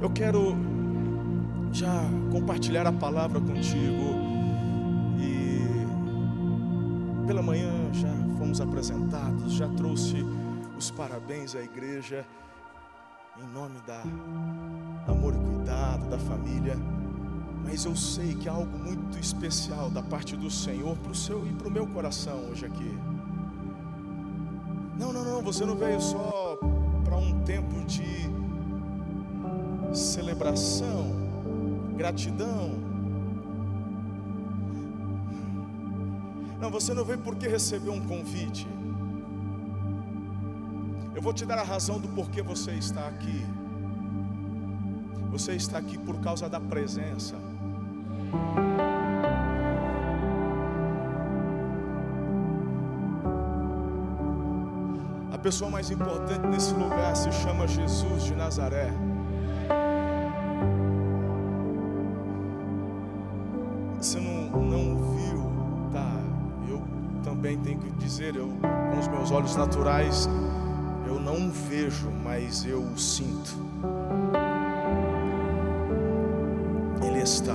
[0.00, 0.54] Eu quero
[1.72, 4.14] já compartilhar a palavra contigo
[5.18, 5.58] e
[7.26, 10.24] pela manhã já fomos apresentados, já trouxe
[10.76, 12.24] os parabéns à igreja
[13.42, 14.02] em nome da
[15.10, 16.76] amor e cuidado da família.
[17.64, 21.44] Mas eu sei que há algo muito especial da parte do Senhor para o seu
[21.44, 22.96] e para o meu coração hoje aqui.
[24.96, 26.56] Não, não, não, você não veio só
[27.04, 28.37] para um tempo de
[29.92, 31.14] celebração,
[31.96, 32.70] gratidão.
[36.60, 38.66] Não, você não veio porque recebeu um convite.
[41.14, 43.44] Eu vou te dar a razão do porquê você está aqui.
[45.30, 47.36] Você está aqui por causa da presença.
[55.32, 59.07] A pessoa mais importante nesse lugar se chama Jesus de Nazaré.
[68.18, 68.48] Dizer, eu
[68.90, 70.28] com os meus olhos naturais,
[71.06, 73.56] eu não vejo, mas eu sinto.
[77.00, 77.54] Ele está.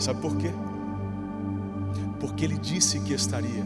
[0.00, 0.50] Sabe por quê?
[2.18, 3.64] Porque ele disse que estaria.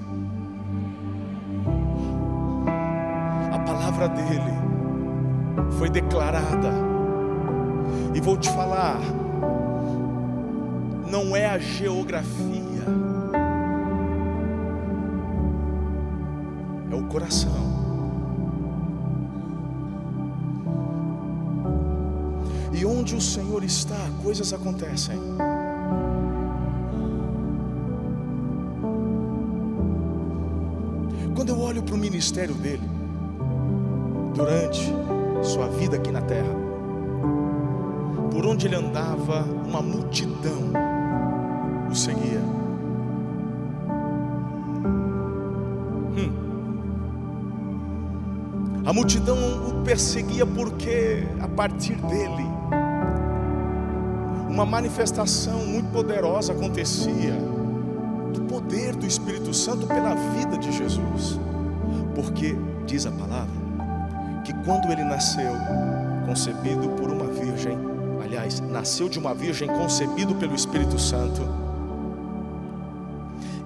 [3.50, 4.52] A palavra dele
[5.78, 6.74] foi declarada.
[8.14, 9.00] E vou te falar,
[11.10, 12.57] não é a geografia,
[24.38, 25.18] coisas acontecem.
[31.34, 32.88] Quando eu olho para o ministério dele,
[34.34, 34.92] durante
[35.42, 36.54] sua vida aqui na terra,
[38.30, 40.72] por onde ele andava, uma multidão
[41.90, 42.40] o seguia.
[46.16, 46.32] Hum.
[48.86, 49.36] A multidão
[49.68, 52.57] o perseguia porque, a partir dele,
[54.58, 57.32] uma manifestação muito poderosa acontecia
[58.34, 61.38] do poder do Espírito Santo pela vida de Jesus.
[62.12, 63.54] Porque, diz a palavra,
[64.44, 65.52] que quando ele nasceu,
[66.26, 67.78] concebido por uma virgem,
[68.20, 71.40] aliás, nasceu de uma virgem concebido pelo Espírito Santo,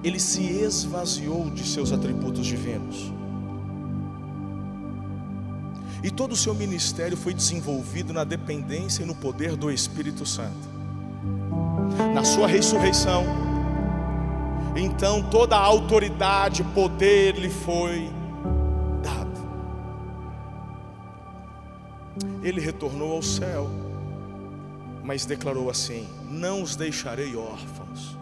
[0.03, 3.11] ele se esvaziou de seus atributos divinos.
[6.03, 10.72] E todo o seu ministério foi desenvolvido na dependência e no poder do Espírito Santo.
[12.13, 13.25] Na sua ressurreição,
[14.75, 18.09] então toda a autoridade, poder lhe foi
[19.03, 19.39] dado.
[22.41, 23.67] Ele retornou ao céu,
[25.03, 28.17] mas declarou assim: Não os deixarei órfãos,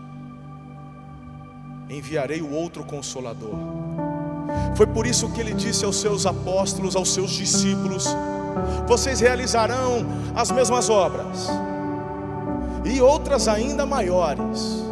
[1.90, 3.56] enviarei o outro consolador.
[4.76, 8.06] Foi por isso que ele disse aos seus apóstolos, aos seus discípulos:
[8.88, 11.50] Vocês realizarão as mesmas obras,
[12.84, 14.84] e outras ainda maiores.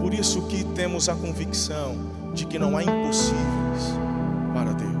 [0.00, 1.96] Por isso que temos a convicção
[2.32, 3.94] de que não há impossíveis
[4.54, 4.96] para Deus.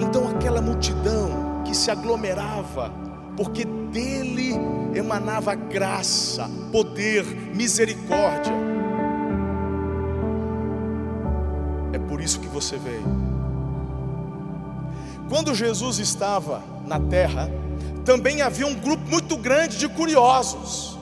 [0.00, 2.92] Então aquela multidão que se aglomerava,
[3.36, 4.54] porque dele
[4.94, 8.52] emanava graça, poder, misericórdia.
[11.92, 13.32] É por isso que você veio.
[15.28, 17.50] Quando Jesus estava na terra,
[18.04, 20.98] também havia um grupo muito grande de curiosos.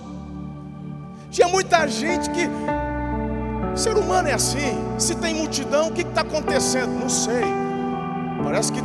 [1.30, 2.48] Tinha muita gente que.
[3.76, 4.76] Ser humano é assim.
[4.98, 6.90] Se tem multidão, o que está acontecendo?
[6.90, 7.44] Não sei.
[8.42, 8.80] Parece que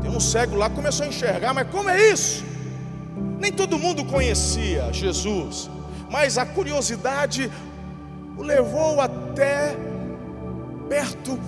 [0.00, 2.44] tem um cego lá que começou a enxergar, mas como é isso?
[3.38, 5.70] Nem todo mundo conhecia Jesus,
[6.10, 7.50] mas a curiosidade
[8.36, 9.76] o levou até
[10.88, 11.38] perto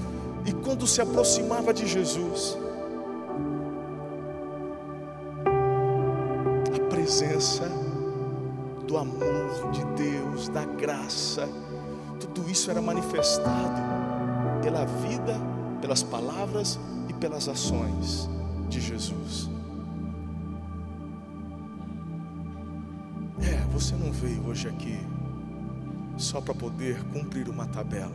[0.45, 2.57] e quando se aproximava de Jesus,
[7.01, 7.65] presença
[8.87, 11.49] do amor de Deus, da graça,
[12.21, 13.81] tudo isso era manifestado
[14.63, 15.35] pela vida,
[15.81, 18.29] pelas palavras e pelas ações
[18.69, 19.49] de Jesus.
[23.41, 24.99] É, você não veio hoje aqui
[26.19, 28.13] só para poder cumprir uma tabela.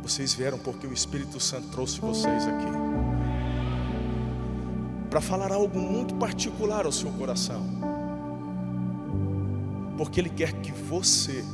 [0.00, 2.89] Vocês vieram porque o Espírito Santo trouxe vocês aqui
[5.10, 7.66] para falar algo muito particular ao seu coração.
[9.98, 11.44] Porque Ele quer que você,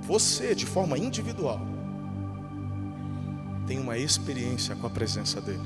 [0.00, 1.60] você de forma individual,
[3.66, 5.60] tem uma experiência com a presença dEle.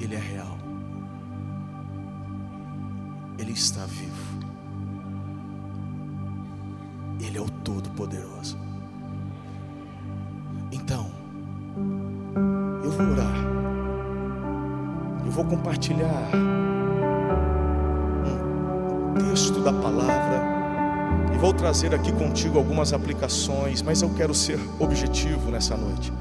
[0.00, 0.56] Ele é real.
[3.38, 4.34] Ele está vivo.
[7.20, 8.63] Ele é o Todo-Poderoso.
[15.34, 16.30] Vou compartilhar
[19.16, 20.40] um texto da palavra
[21.34, 26.12] e vou trazer aqui contigo algumas aplicações, mas eu quero ser objetivo nessa noite.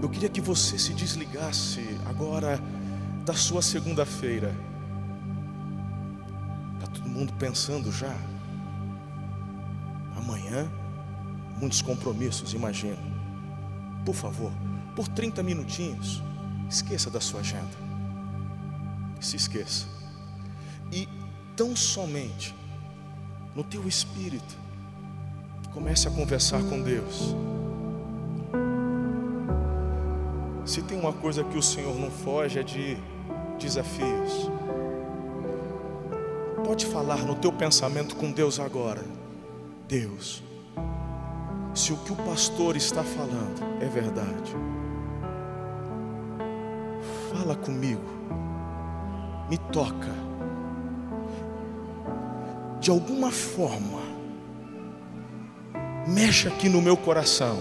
[0.00, 2.60] Eu queria que você se desligasse agora
[3.24, 4.54] da sua segunda-feira.
[6.74, 8.14] Está todo mundo pensando já?
[10.16, 10.70] Amanhã,
[11.58, 13.19] muitos compromissos, imagino.
[14.04, 14.52] Por favor,
[14.96, 16.22] por 30 minutinhos,
[16.68, 17.90] esqueça da sua agenda
[19.20, 19.86] se esqueça.
[20.90, 21.08] E
[21.56, 22.54] tão somente
[23.54, 24.56] no teu espírito,
[25.72, 27.34] comece a conversar com Deus.
[30.64, 32.96] Se tem uma coisa que o Senhor não foge é de
[33.58, 34.50] desafios.
[36.64, 39.04] Pode falar no teu pensamento com Deus agora.
[39.88, 40.42] Deus,
[41.80, 44.54] se o que o pastor está falando é verdade,
[47.32, 48.20] fala comigo
[49.50, 50.14] me toca,
[52.78, 54.00] de alguma forma,
[56.06, 57.58] mexe aqui no meu coração.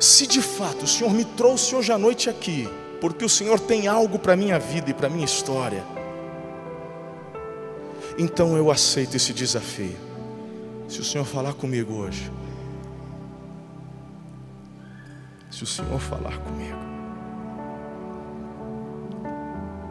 [0.00, 2.68] Se de fato o Senhor me trouxe hoje à noite aqui,
[3.00, 5.84] porque o Senhor tem algo para a minha vida e para a minha história,
[8.18, 9.96] então eu aceito esse desafio.
[10.88, 12.30] Se o Senhor falar comigo hoje,
[15.54, 16.94] se o Senhor falar comigo,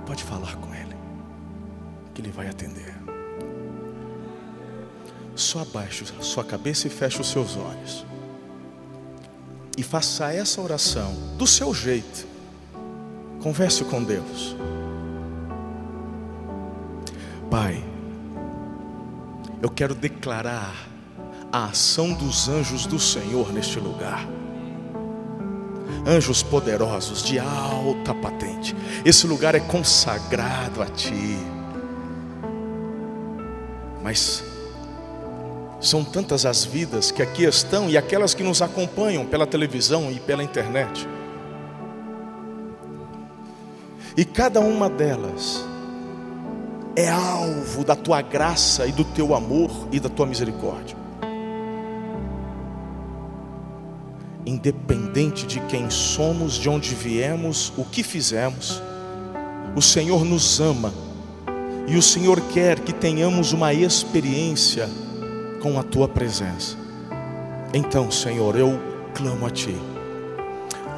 [0.06, 0.96] Pode falar com Ele,
[2.14, 2.94] que Ele vai atender.
[5.34, 8.06] Só abaixe a sua cabeça e feche os seus olhos.
[9.78, 12.28] E faça essa oração do seu jeito.
[13.42, 14.56] Converse com Deus.
[17.50, 17.84] Pai,
[19.62, 20.76] eu quero declarar
[21.52, 24.28] a ação dos anjos do Senhor neste lugar
[26.06, 28.76] anjos poderosos de alta patente.
[29.06, 31.38] Esse lugar é consagrado a Ti.
[34.02, 34.44] Mas
[35.80, 40.20] são tantas as vidas que aqui estão e aquelas que nos acompanham pela televisão e
[40.20, 41.08] pela internet.
[44.16, 45.64] E cada uma delas
[46.96, 51.03] é alvo da tua graça e do teu amor e da tua misericórdia.
[54.46, 58.82] Independente de quem somos, de onde viemos, o que fizemos,
[59.76, 60.94] o Senhor nos ama
[61.88, 64.90] e o Senhor quer que tenhamos uma experiência
[65.62, 66.78] com a tua presença.
[67.74, 68.80] Então, Senhor, eu
[69.14, 69.76] clamo a Ti,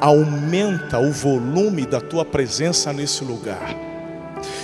[0.00, 3.74] aumenta o volume da tua presença nesse lugar.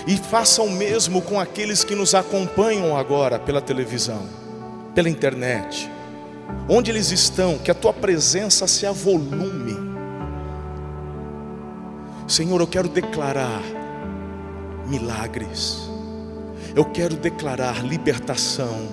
[0.07, 4.27] E faça o mesmo com aqueles que nos acompanham agora pela televisão,
[4.95, 5.91] pela internet,
[6.69, 9.77] onde eles estão, que a tua presença se avolume.
[12.27, 13.63] Senhor, eu quero declarar
[14.87, 15.79] milagres,
[16.75, 18.89] eu quero declarar libertação,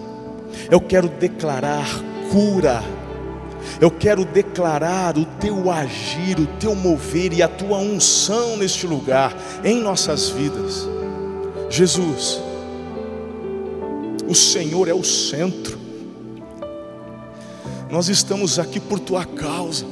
[0.69, 1.87] eu quero declarar
[2.31, 2.83] cura,
[3.79, 9.33] eu quero declarar o teu agir, o teu mover e a tua unção neste lugar,
[9.63, 10.87] em nossas vidas.
[11.69, 12.41] Jesus,
[14.27, 15.78] o Senhor é o centro,
[17.89, 19.85] nós estamos aqui por tua causa.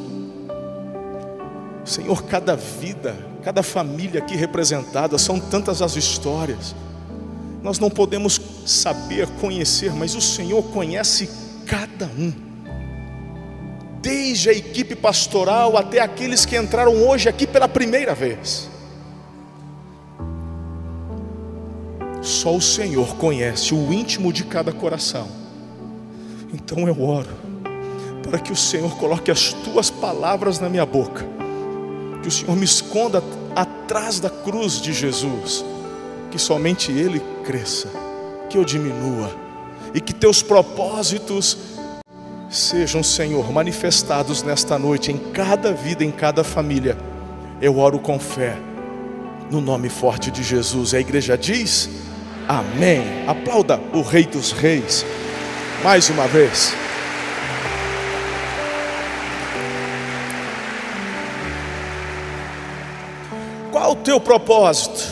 [1.83, 6.75] Senhor, cada vida, cada família aqui representada, são tantas as histórias.
[7.63, 11.29] Nós não podemos saber, conhecer, mas o Senhor conhece
[11.65, 12.31] cada um.
[13.99, 18.69] Desde a equipe pastoral até aqueles que entraram hoje aqui pela primeira vez.
[22.21, 25.27] Só o Senhor conhece o íntimo de cada coração.
[26.53, 27.46] Então eu oro
[28.27, 31.25] para que o Senhor coloque as tuas palavras na minha boca,
[32.21, 33.23] que o Senhor me esconda
[33.55, 35.63] atrás da cruz de Jesus,
[36.29, 37.89] que somente Ele cresça,
[38.49, 39.31] que eu diminua,
[39.93, 41.57] e que teus propósitos
[42.49, 46.97] sejam, Senhor, manifestados nesta noite em cada vida, em cada família.
[47.61, 48.57] Eu oro com fé,
[49.49, 50.93] no nome forte de Jesus.
[50.93, 51.89] A igreja diz:
[52.47, 53.01] Amém.
[53.25, 55.05] Aplauda o Rei dos Reis,
[55.81, 56.73] mais uma vez.
[64.07, 65.03] Teu propósito?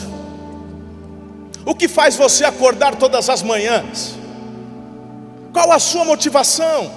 [1.66, 4.14] O que faz você acordar todas as manhãs?
[5.52, 6.90] Qual a sua motivação?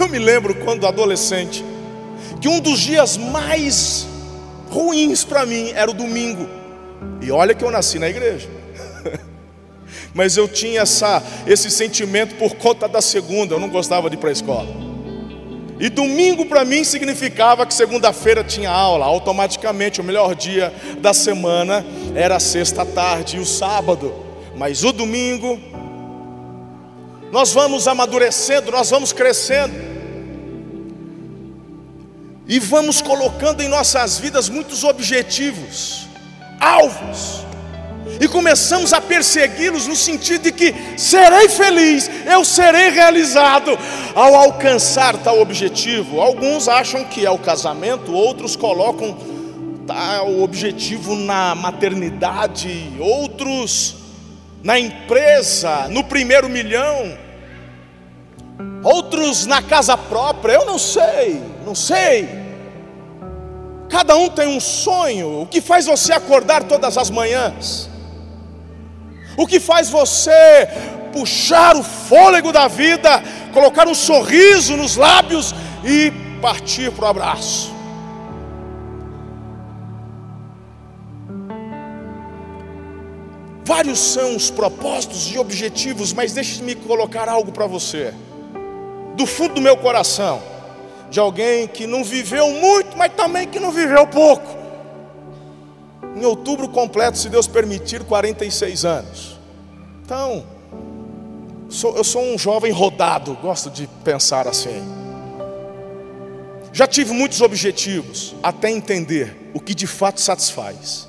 [0.00, 1.62] Eu me lembro quando adolescente,
[2.40, 4.06] que um dos dias mais
[4.70, 6.48] ruins para mim era o domingo.
[7.20, 8.48] E olha que eu nasci na igreja.
[10.14, 14.18] Mas eu tinha essa, esse sentimento por conta da segunda, eu não gostava de ir
[14.18, 14.87] para a escola.
[15.80, 21.84] E domingo para mim significava que segunda-feira tinha aula, automaticamente o melhor dia da semana
[22.14, 24.12] era sexta tarde e o sábado.
[24.56, 25.58] Mas o domingo
[27.30, 29.74] nós vamos amadurecendo, nós vamos crescendo.
[32.46, 36.08] E vamos colocando em nossas vidas muitos objetivos,
[36.58, 37.47] alvos
[38.20, 43.78] e começamos a persegui-los no sentido de que serei feliz, eu serei realizado
[44.14, 46.20] ao alcançar tal objetivo.
[46.20, 49.16] Alguns acham que é o casamento, outros colocam
[49.86, 53.96] tal objetivo na maternidade, outros
[54.62, 57.16] na empresa, no primeiro milhão,
[58.82, 60.54] outros na casa própria.
[60.54, 62.28] Eu não sei, não sei.
[63.88, 65.42] Cada um tem um sonho.
[65.42, 67.88] O que faz você acordar todas as manhãs?
[69.38, 70.68] O que faz você
[71.12, 73.22] puxar o fôlego da vida,
[73.54, 75.54] colocar um sorriso nos lábios
[75.84, 77.72] e partir para o abraço.
[83.64, 88.12] Vários são os propósitos e objetivos, mas deixe-me colocar algo para você,
[89.14, 90.42] do fundo do meu coração,
[91.10, 94.57] de alguém que não viveu muito, mas também que não viveu pouco.
[96.18, 99.38] Em outubro completo, se Deus permitir, 46 anos.
[100.04, 100.44] Então,
[101.68, 104.82] sou, eu sou um jovem rodado, gosto de pensar assim.
[106.72, 111.06] Já tive muitos objetivos, até entender o que de fato satisfaz.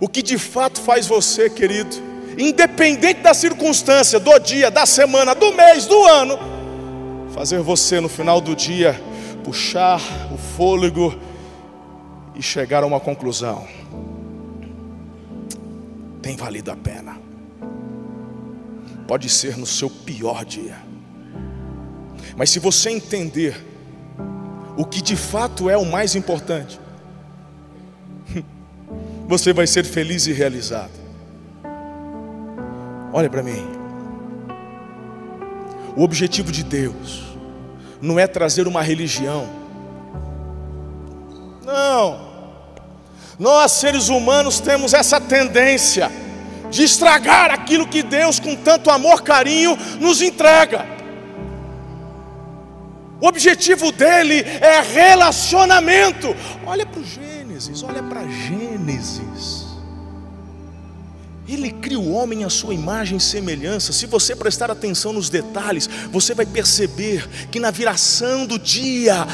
[0.00, 1.94] O que de fato faz você, querido,
[2.38, 6.38] independente da circunstância, do dia, da semana, do mês, do ano,
[7.34, 8.98] fazer você no final do dia
[9.44, 10.00] puxar
[10.32, 11.14] o fôlego
[12.34, 13.66] e chegar a uma conclusão.
[16.20, 17.18] Tem valido a pena.
[19.06, 20.76] Pode ser no seu pior dia.
[22.36, 23.62] Mas se você entender
[24.76, 26.80] o que de fato é o mais importante,
[29.28, 31.04] você vai ser feliz e realizado.
[33.12, 33.64] Olha para mim.
[35.96, 37.22] O objetivo de Deus
[38.00, 39.64] não é trazer uma religião
[41.64, 42.23] não.
[43.38, 46.10] Nós, seres humanos, temos essa tendência
[46.70, 50.86] de estragar aquilo que Deus, com tanto amor, carinho, nos entrega.
[53.20, 56.34] O objetivo dele é relacionamento.
[56.66, 59.64] Olha para o Gênesis, olha para Gênesis.
[61.46, 63.92] Ele cria o homem à sua imagem e semelhança.
[63.92, 69.26] Se você prestar atenção nos detalhes, você vai perceber que na viração do dia,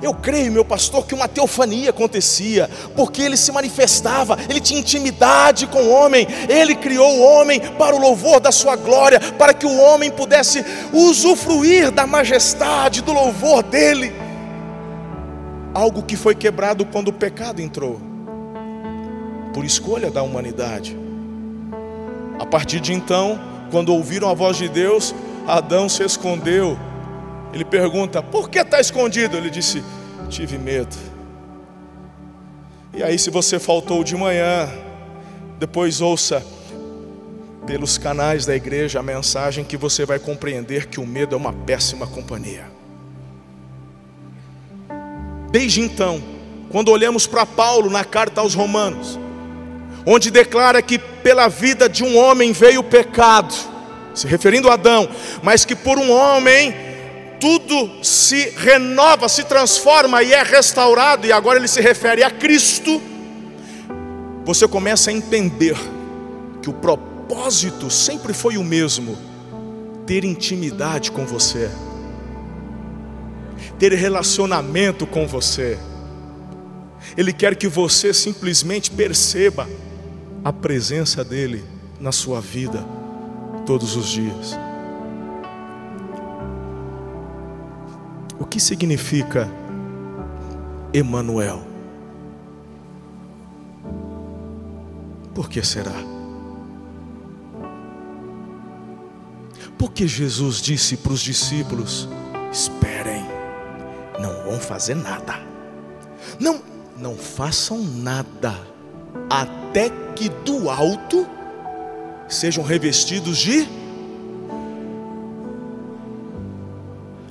[0.00, 5.66] eu creio, meu pastor, que uma teofania acontecia, porque ele se manifestava, ele tinha intimidade
[5.66, 9.66] com o homem, ele criou o homem para o louvor da sua glória, para que
[9.66, 14.12] o homem pudesse usufruir da majestade, do louvor dele.
[15.74, 18.00] Algo que foi quebrado quando o pecado entrou,
[19.52, 20.96] por escolha da humanidade.
[22.38, 23.38] A partir de então,
[23.70, 25.12] quando ouviram a voz de Deus,
[25.46, 26.78] Adão se escondeu
[27.52, 29.36] ele pergunta: Por que está escondido?
[29.36, 29.82] Ele disse:
[30.28, 30.96] Tive medo.
[32.94, 34.68] E aí, se você faltou de manhã,
[35.58, 36.44] depois ouça
[37.66, 41.52] pelos canais da igreja a mensagem que você vai compreender que o medo é uma
[41.52, 42.64] péssima companhia.
[45.50, 46.22] Desde então,
[46.70, 49.18] quando olhamos para Paulo na carta aos Romanos,
[50.06, 53.54] onde declara que pela vida de um homem veio o pecado,
[54.14, 55.08] se referindo a Adão,
[55.42, 56.87] mas que por um homem
[57.40, 63.00] tudo se renova, se transforma e é restaurado, e agora ele se refere a Cristo,
[64.44, 65.76] você começa a entender
[66.62, 69.16] que o propósito sempre foi o mesmo:
[70.06, 71.70] ter intimidade com você,
[73.78, 75.78] ter relacionamento com você.
[77.16, 79.68] Ele quer que você simplesmente perceba
[80.44, 81.64] a presença dEle
[82.00, 82.84] na sua vida
[83.66, 84.67] todos os dias.
[88.38, 89.48] O que significa
[90.92, 91.62] Emanuel?
[95.34, 95.94] Por que será?
[99.78, 102.08] Porque Jesus disse para os discípulos:
[102.52, 103.24] Esperem,
[104.20, 105.40] não vão fazer nada.
[106.40, 106.60] Não,
[106.96, 108.54] não façam nada
[109.30, 111.26] até que do alto
[112.28, 113.68] sejam revestidos de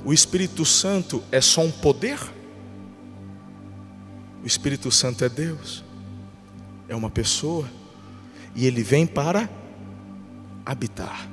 [0.08, 2.18] o Espírito Santo é só um poder?
[4.42, 5.84] O Espírito Santo é Deus,
[6.88, 7.68] é uma pessoa,
[8.54, 9.50] e ele vem para
[10.64, 11.28] habitar.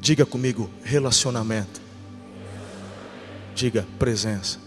[0.00, 1.82] Diga comigo, relacionamento.
[3.54, 4.58] Diga, presença.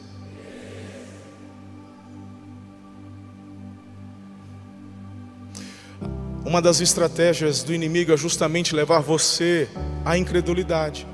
[6.45, 9.67] Uma das estratégias do inimigo é justamente levar você
[10.05, 11.07] à incredulidade.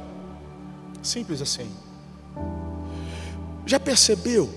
[1.08, 1.70] Simples assim.
[3.66, 4.54] Já percebeu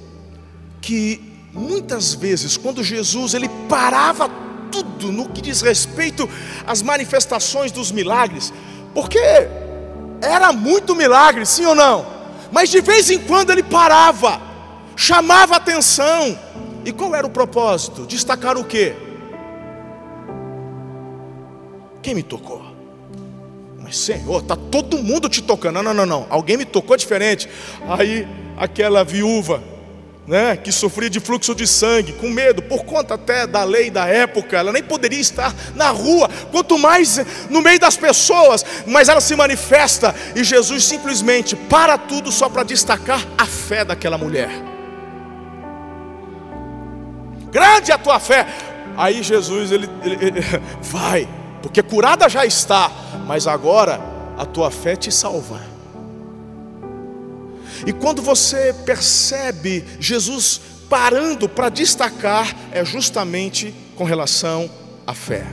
[0.81, 4.29] que muitas vezes quando Jesus ele parava
[4.71, 6.29] tudo no que diz respeito
[6.67, 8.53] às manifestações dos milagres,
[8.93, 9.21] porque
[10.21, 12.05] era muito milagre, sim ou não?
[12.51, 14.41] Mas de vez em quando ele parava,
[14.97, 16.37] chamava atenção.
[16.85, 18.07] E qual era o propósito?
[18.07, 18.97] Destacar o quê?
[22.03, 22.70] Quem me tocou?
[23.91, 25.75] Mas Senhor, tá todo mundo te tocando.
[25.75, 26.27] Não, não, não, não.
[26.31, 27.49] Alguém me tocou diferente.
[27.89, 28.25] Aí
[28.57, 29.61] aquela viúva
[30.29, 34.07] né, que sofria de fluxo de sangue, com medo, por conta até da lei da
[34.07, 37.21] época, ela nem poderia estar na rua, quanto mais
[37.51, 42.63] no meio das pessoas, mas ela se manifesta e Jesus simplesmente para tudo só para
[42.63, 44.51] destacar a fé daquela mulher.
[47.51, 48.47] Grande a tua fé.
[48.97, 50.41] Aí Jesus ele, ele, ele
[50.81, 51.27] vai,
[51.63, 52.91] porque curada já está,
[53.27, 54.01] mas agora
[54.37, 55.61] a tua fé te salva.
[57.87, 64.71] E quando você percebe Jesus parando para destacar, é justamente com relação
[65.07, 65.47] à fé.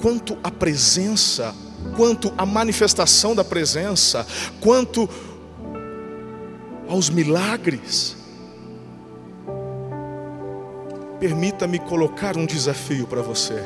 [0.00, 1.54] Quanto à presença,
[1.96, 4.26] quanto à manifestação da presença,
[4.60, 5.08] quanto
[6.88, 8.16] aos milagres,
[11.18, 13.62] permita-me colocar um desafio para você.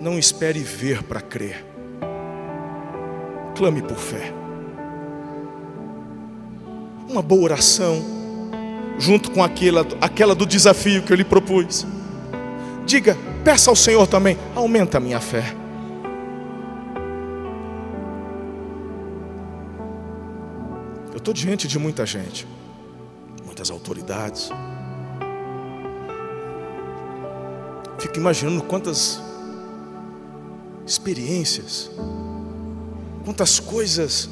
[0.00, 1.70] Não espere ver para crer
[3.60, 4.32] clame por fé.
[7.06, 8.02] Uma boa oração,
[8.98, 11.86] junto com aquela, aquela do desafio que eu lhe propus.
[12.86, 15.54] Diga, peça ao Senhor também, aumenta a minha fé.
[21.12, 22.46] Eu estou diante de muita gente,
[23.44, 24.50] muitas autoridades.
[28.10, 29.22] Fico imaginando quantas
[30.84, 31.88] experiências
[33.24, 34.28] Quantas coisas.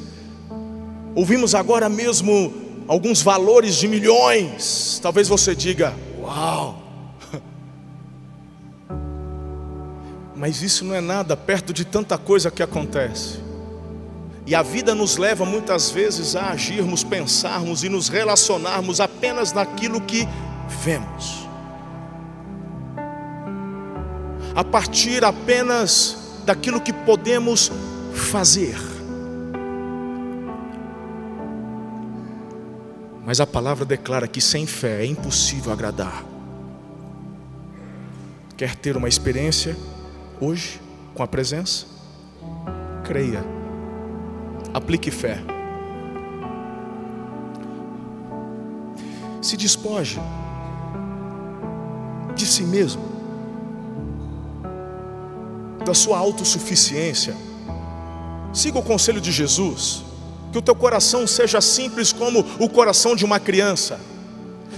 [1.15, 2.53] Ouvimos agora mesmo
[2.85, 4.99] alguns valores de milhões.
[5.01, 6.81] Talvez você diga: Uau!
[10.35, 13.39] Mas isso não é nada perto de tanta coisa que acontece.
[14.45, 20.01] E a vida nos leva muitas vezes a agirmos, pensarmos e nos relacionarmos apenas naquilo
[20.01, 20.27] que
[20.83, 21.47] vemos.
[24.59, 27.71] A partir apenas daquilo que podemos
[28.13, 28.75] fazer.
[33.25, 36.25] Mas a palavra declara que sem fé é impossível agradar.
[38.57, 39.77] Quer ter uma experiência
[40.41, 40.81] hoje
[41.15, 41.85] com a presença?
[43.05, 43.41] Creia.
[44.73, 45.39] Aplique fé.
[49.41, 50.19] Se despoje
[52.35, 53.08] de si mesmo,
[55.89, 57.35] da sua autossuficiência
[58.53, 60.03] Siga o conselho de Jesus.
[60.51, 63.99] Que o teu coração seja simples como o coração de uma criança.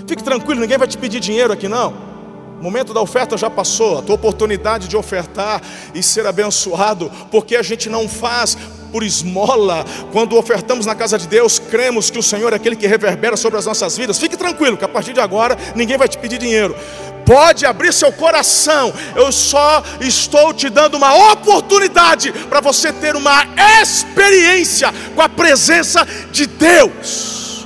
[0.06, 2.12] Fique tranquilo, ninguém vai te pedir dinheiro aqui não.
[2.60, 5.62] O momento da oferta já passou, a tua oportunidade de ofertar
[5.96, 8.58] e ser abençoado, porque a gente não faz
[8.92, 9.86] por esmola.
[10.12, 13.58] Quando ofertamos na casa de Deus, cremos que o Senhor é aquele que reverbera sobre
[13.58, 14.20] as nossas vidas.
[14.20, 16.76] Fique tranquilo, que a partir de agora ninguém vai te pedir dinheiro
[17.26, 18.94] pode abrir seu coração.
[19.16, 23.46] Eu só estou te dando uma oportunidade para você ter uma
[23.82, 27.66] experiência com a presença de Deus.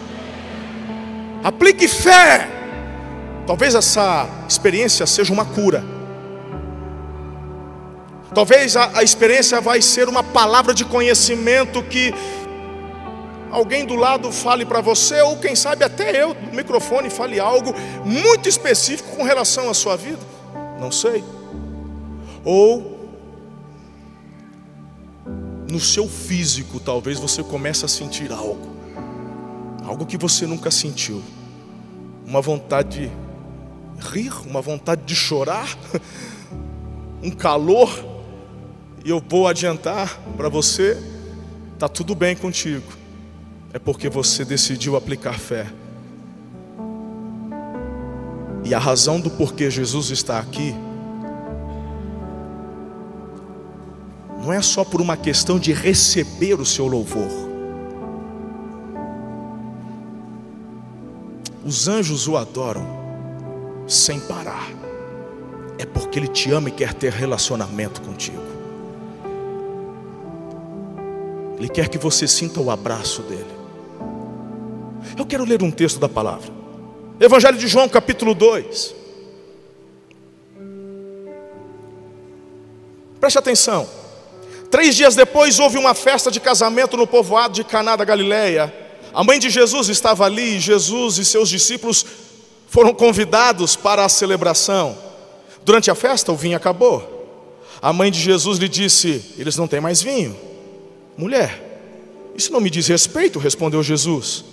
[1.43, 2.49] Aplique fé.
[3.45, 5.83] Talvez essa experiência seja uma cura.
[8.33, 12.13] Talvez a, a experiência vai ser uma palavra de conhecimento que
[13.51, 17.73] alguém do lado fale para você, ou quem sabe até eu no microfone fale algo
[18.03, 20.19] muito específico com relação à sua vida.
[20.79, 21.23] Não sei.
[22.43, 22.95] Ou
[25.69, 28.75] no seu físico, talvez você comece a sentir algo,
[29.83, 31.21] algo que você nunca sentiu,
[32.25, 35.77] uma vontade de rir, uma vontade de chorar,
[37.21, 37.89] um calor,
[39.03, 40.97] e eu vou adiantar para você,
[41.73, 43.04] está tudo bem contigo
[43.75, 45.67] é porque você decidiu aplicar fé.
[48.63, 50.73] E a razão do porquê Jesus está aqui
[54.41, 57.27] não é só por uma questão de receber o seu louvor.
[61.65, 62.87] Os anjos o adoram
[63.89, 64.69] sem parar,
[65.77, 68.41] é porque Ele te ama e quer ter relacionamento contigo.
[71.57, 73.54] Ele quer que você sinta o abraço dele.
[75.17, 76.51] Eu quero ler um texto da palavra.
[77.19, 78.95] Evangelho de João, capítulo 2.
[83.19, 83.87] Preste atenção.
[84.69, 88.73] Três dias depois houve uma festa de casamento no povoado de Caná da Galileia.
[89.13, 92.05] A mãe de Jesus estava ali e Jesus e seus discípulos
[92.67, 94.97] foram convidados para a celebração.
[95.63, 97.13] Durante a festa o vinho acabou.
[97.81, 100.35] A mãe de Jesus lhe disse: Eles não têm mais vinho.
[101.17, 104.43] Mulher, isso não me diz respeito, respondeu Jesus.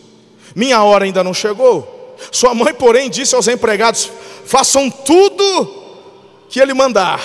[0.55, 2.17] Minha hora ainda não chegou.
[2.31, 4.11] Sua mãe, porém, disse aos empregados:
[4.45, 5.83] Façam tudo
[6.49, 7.21] que ele mandar.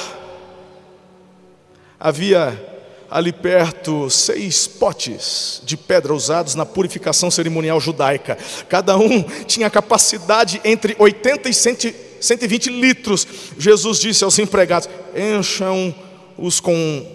[1.99, 2.77] Havia
[3.09, 8.37] ali perto seis potes de pedra usados na purificação cerimonial judaica.
[8.69, 13.27] Cada um tinha capacidade entre 80 e 120 litros.
[13.57, 17.05] Jesus disse aos empregados: encham-os com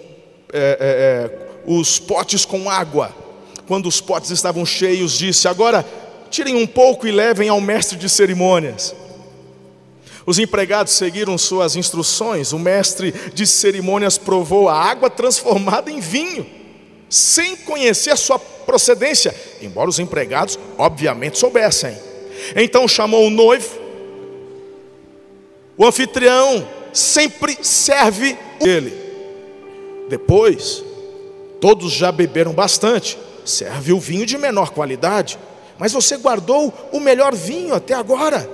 [0.51, 3.15] é, é, é, os potes com água.
[3.67, 5.85] Quando os potes estavam cheios, disse: Agora
[6.33, 8.95] tirem um pouco e levem ao mestre de cerimônias.
[10.25, 12.51] Os empregados seguiram suas instruções.
[12.53, 16.43] O mestre de cerimônias provou a água transformada em vinho,
[17.07, 21.95] sem conhecer a sua procedência, embora os empregados, obviamente, soubessem.
[22.55, 23.79] Então chamou o noivo.
[25.77, 28.91] O anfitrião sempre serve ele.
[30.09, 30.83] Depois,
[31.61, 33.19] todos já beberam bastante.
[33.45, 35.37] Serve o vinho de menor qualidade,
[35.77, 38.49] mas você guardou o melhor vinho até agora.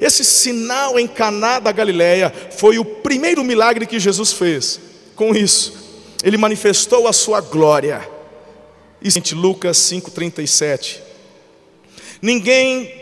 [0.00, 4.80] Esse sinal em Caná da Galileia foi o primeiro milagre que Jesus fez.
[5.14, 5.82] Com isso,
[6.22, 8.08] ele manifestou a sua glória.
[9.00, 11.00] E Lucas 5:37.
[12.20, 12.92] Ninguém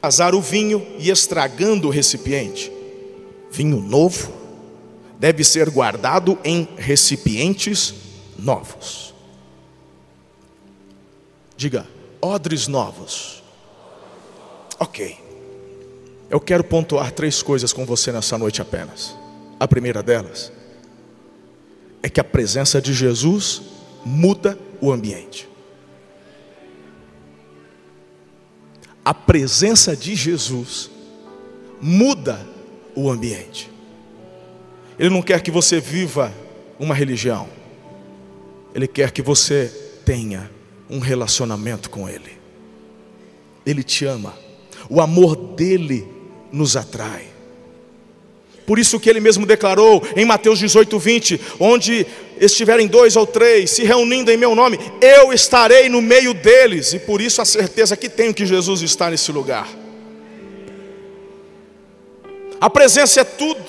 [0.00, 2.72] azar o vinho e estragando o recipiente.
[3.50, 4.32] Vinho novo
[5.18, 7.94] deve ser guardado em recipientes
[8.38, 9.14] novos.
[11.56, 11.86] Diga,
[12.20, 13.42] odres novos.
[14.78, 15.18] Ok.
[16.28, 19.16] Eu quero pontuar três coisas com você nessa noite apenas.
[19.58, 20.52] A primeira delas
[22.02, 23.62] é que a presença de Jesus
[24.04, 25.48] muda o ambiente.
[29.04, 30.90] A presença de Jesus
[31.80, 32.44] muda
[32.94, 33.70] o ambiente.
[34.98, 36.32] Ele não quer que você viva
[36.78, 37.48] uma religião.
[38.74, 39.72] Ele quer que você
[40.04, 40.50] tenha
[40.88, 42.36] um relacionamento com Ele.
[43.64, 44.34] Ele te ama.
[44.88, 46.06] O amor dele
[46.52, 47.36] nos atrai.
[48.66, 52.04] Por isso que ele mesmo declarou em Mateus 18, 20: onde
[52.40, 56.98] estiverem dois ou três se reunindo em meu nome, eu estarei no meio deles, e
[56.98, 59.68] por isso a certeza que tenho que Jesus está nesse lugar.
[62.60, 63.64] A presença é tudo,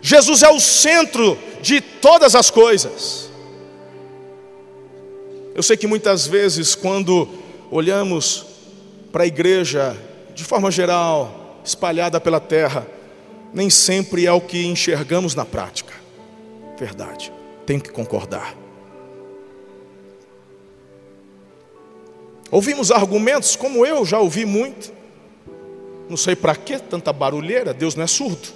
[0.00, 3.31] Jesus é o centro de todas as coisas.
[5.54, 7.28] Eu sei que muitas vezes, quando
[7.70, 8.46] olhamos
[9.10, 9.96] para a igreja,
[10.34, 12.86] de forma geral, espalhada pela terra,
[13.52, 15.92] nem sempre é o que enxergamos na prática.
[16.78, 17.32] Verdade,
[17.66, 18.56] tenho que concordar.
[22.50, 24.92] Ouvimos argumentos, como eu já ouvi muito.
[26.08, 28.48] Não sei para que tanta barulheira, Deus não é surdo.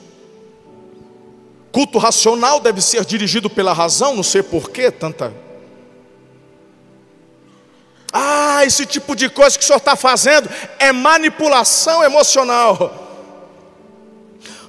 [1.72, 5.32] Culto racional deve ser dirigido pela razão, não sei por que tanta.
[8.12, 13.06] Ah, esse tipo de coisa que o senhor está fazendo é manipulação emocional.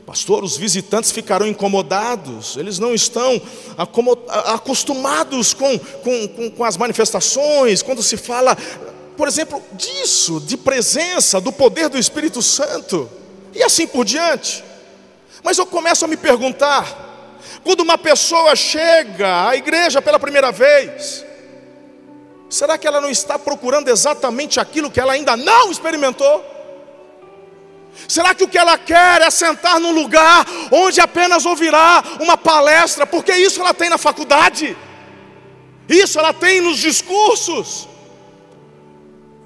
[0.08, 3.42] Pastor, os visitantes ficarão incomodados, eles não estão
[4.46, 8.58] acostumados com, com, com, as manifestações, quando se fala,
[9.18, 13.10] por exemplo, disso, de presença, do poder do Espírito Santo,
[13.54, 14.64] e assim por diante.
[15.44, 17.30] Mas eu começo a me perguntar,
[17.62, 21.26] quando uma pessoa chega à igreja pela primeira vez,
[22.50, 26.46] será que ela não está procurando exatamente aquilo que ela ainda não experimentou?
[28.08, 33.08] Será que o que ela quer é sentar num lugar onde apenas ouvirá uma palestra?
[33.08, 34.78] Porque isso ela tem na faculdade,
[35.90, 37.88] isso ela tem nos discursos.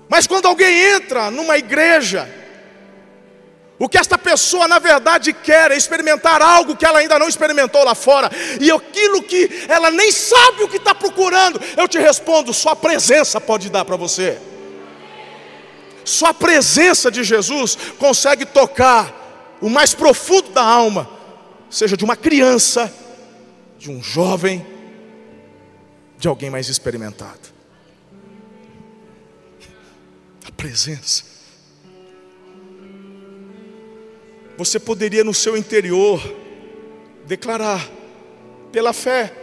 [0.09, 2.40] Mas quando alguém entra numa igreja,
[3.81, 7.83] o que esta pessoa na verdade quer é experimentar algo que ela ainda não experimentou
[7.83, 12.53] lá fora, e aquilo que ela nem sabe o que está procurando, eu te respondo:
[12.53, 14.39] só a presença pode dar para você.
[16.05, 21.09] Só a presença de Jesus consegue tocar o mais profundo da alma,
[21.67, 22.93] seja de uma criança,
[23.79, 24.63] de um jovem,
[26.19, 27.49] de alguém mais experimentado.
[30.47, 31.30] A presença.
[34.61, 36.21] Você poderia no seu interior
[37.25, 37.89] declarar,
[38.71, 39.33] pela fé,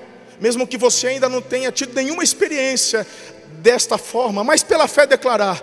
[0.41, 3.05] mesmo que você ainda não tenha tido nenhuma experiência
[3.55, 5.61] desta forma, mas pela fé declarar: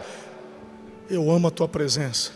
[1.10, 2.34] Eu amo a tua presença.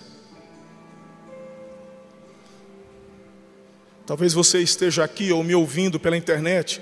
[4.06, 6.82] Talvez você esteja aqui ou me ouvindo pela internet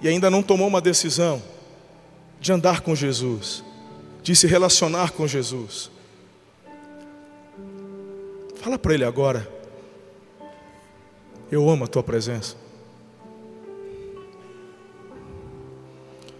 [0.00, 1.42] e ainda não tomou uma decisão
[2.38, 3.64] de andar com Jesus,
[4.22, 5.91] de se relacionar com Jesus.
[8.62, 9.48] Fala para Ele agora.
[11.50, 12.54] Eu amo a tua presença.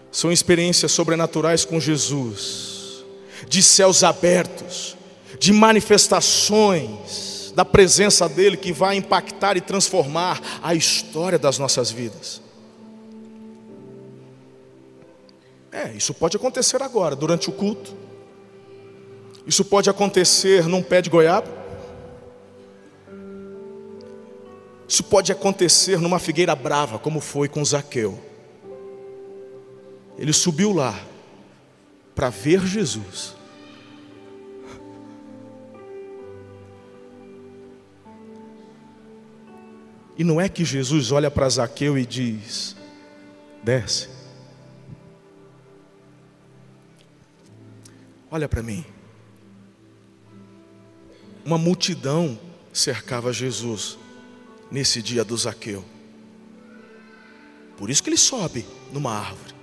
[0.09, 3.03] São experiências sobrenaturais com Jesus,
[3.45, 4.95] de céus abertos,
[5.37, 12.41] de manifestações da presença dEle que vai impactar e transformar a história das nossas vidas.
[15.73, 17.93] É, isso pode acontecer agora, durante o culto.
[19.45, 21.62] Isso pode acontecer num pé de goiaba.
[24.87, 28.19] Isso pode acontecer numa figueira brava, como foi com Zaqueu.
[30.17, 30.99] Ele subiu lá
[32.13, 33.35] para ver Jesus.
[40.15, 42.75] E não é que Jesus olha para Zaqueu e diz:
[43.63, 44.09] desce.
[48.29, 48.85] Olha para mim.
[51.45, 52.39] Uma multidão
[52.71, 53.97] cercava Jesus
[54.73, 55.85] nesse dia do Zaqueu.
[57.77, 59.53] Por isso que ele sobe numa árvore.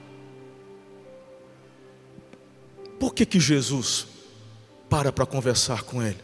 [3.00, 4.06] Por que que Jesus
[4.88, 6.20] para para conversar com ele?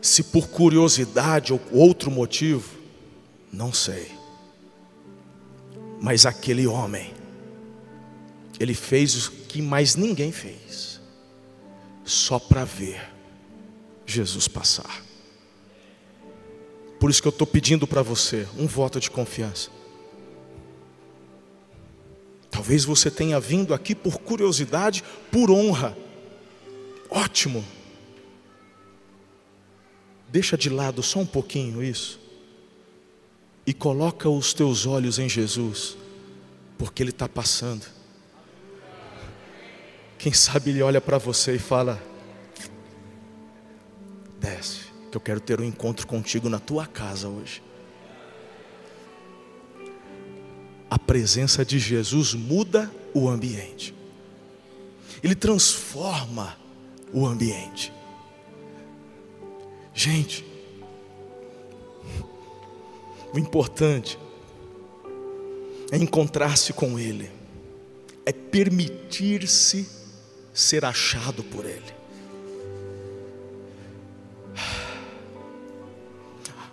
[0.00, 2.78] Se por curiosidade ou outro motivo,
[3.52, 4.10] não sei.
[6.00, 7.12] Mas aquele homem,
[8.58, 11.02] ele fez o que mais ninguém fez,
[12.02, 13.12] só para ver
[14.06, 15.07] Jesus passar.
[16.98, 19.70] Por isso que eu estou pedindo para você um voto de confiança.
[22.50, 25.96] Talvez você tenha vindo aqui por curiosidade, por honra.
[27.08, 27.64] Ótimo.
[30.28, 32.18] Deixa de lado só um pouquinho isso.
[33.64, 35.96] E coloca os teus olhos em Jesus,
[36.76, 37.86] porque Ele está passando.
[40.18, 42.02] Quem sabe Ele olha para você e fala:
[44.40, 44.77] desce
[45.10, 47.62] que eu quero ter um encontro contigo na tua casa hoje.
[50.90, 53.94] A presença de Jesus muda o ambiente,
[55.22, 56.56] ele transforma
[57.12, 57.92] o ambiente.
[59.94, 60.44] Gente,
[63.32, 64.18] o importante
[65.90, 67.30] é encontrar-se com Ele,
[68.24, 69.88] é permitir-se
[70.54, 71.97] ser achado por Ele.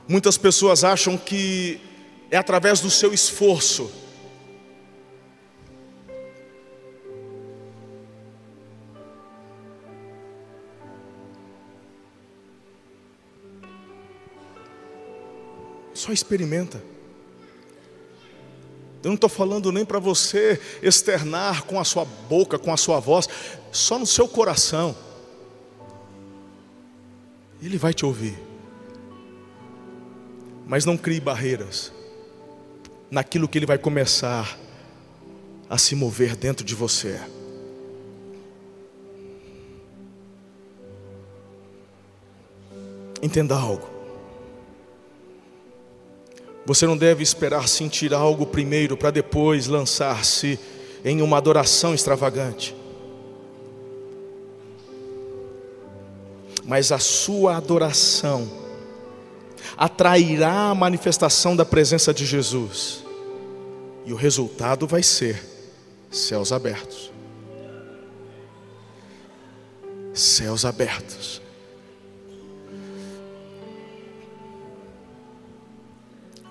[0.08, 1.80] Muitas pessoas acham que
[2.30, 3.92] é através do seu esforço.
[15.94, 16.84] Só experimenta.
[19.02, 23.00] Eu não estou falando nem para você externar com a sua boca, com a sua
[23.00, 23.28] voz,
[23.72, 24.96] só no seu coração.
[27.62, 28.55] Ele vai te ouvir.
[30.66, 31.92] Mas não crie barreiras
[33.10, 34.58] naquilo que ele vai começar
[35.70, 37.20] a se mover dentro de você.
[43.22, 43.88] Entenda algo.
[46.66, 50.60] Você não deve esperar sentir algo primeiro para depois lançar-se
[51.04, 52.76] em uma adoração extravagante.
[56.64, 58.65] Mas a sua adoração
[59.78, 63.04] atrairá a manifestação da presença de Jesus.
[64.06, 65.42] E o resultado vai ser
[66.12, 67.12] céus abertos.
[70.14, 71.42] Céus abertos.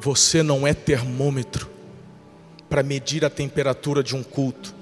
[0.00, 1.70] Você não é termômetro
[2.68, 4.74] para medir a temperatura de um culto.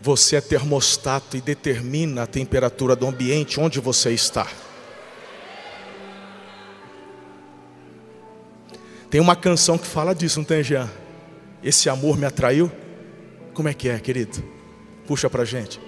[0.00, 4.46] Você é termostato e determina a temperatura do ambiente onde você está.
[9.12, 10.88] Tem uma canção que fala disso, não tem, Jean?
[11.62, 12.72] Esse amor me atraiu?
[13.52, 14.42] Como é que é, querido?
[15.06, 15.78] Puxa pra gente.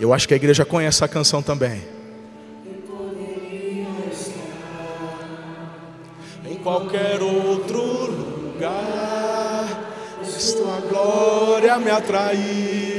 [0.00, 1.82] Eu acho que a igreja conhece a canção também.
[6.46, 9.92] Em qualquer outro lugar,
[10.22, 12.93] esta glória me atraiu.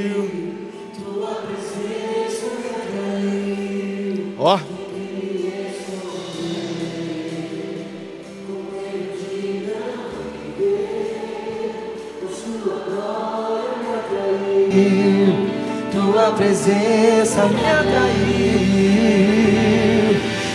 [16.36, 18.56] Presença me atraiu.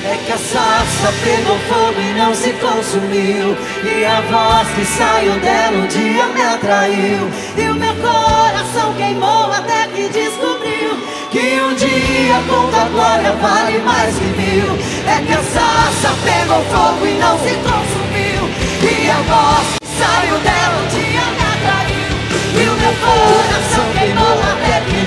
[0.06, 3.58] É que a sarça pegou fogo e não se consumiu.
[3.84, 7.30] E a voz que saiu dela um dia me atraiu.
[7.58, 10.98] E o meu coração queimou até que descobriu
[11.32, 14.78] que um dia com tua glória vale mais que mil.
[15.08, 18.50] É que a sarça pegou fogo e não se consumiu.
[18.84, 22.12] E a voz que saiu dela um dia me atraiu.
[22.54, 24.61] E o meu coração queimou até.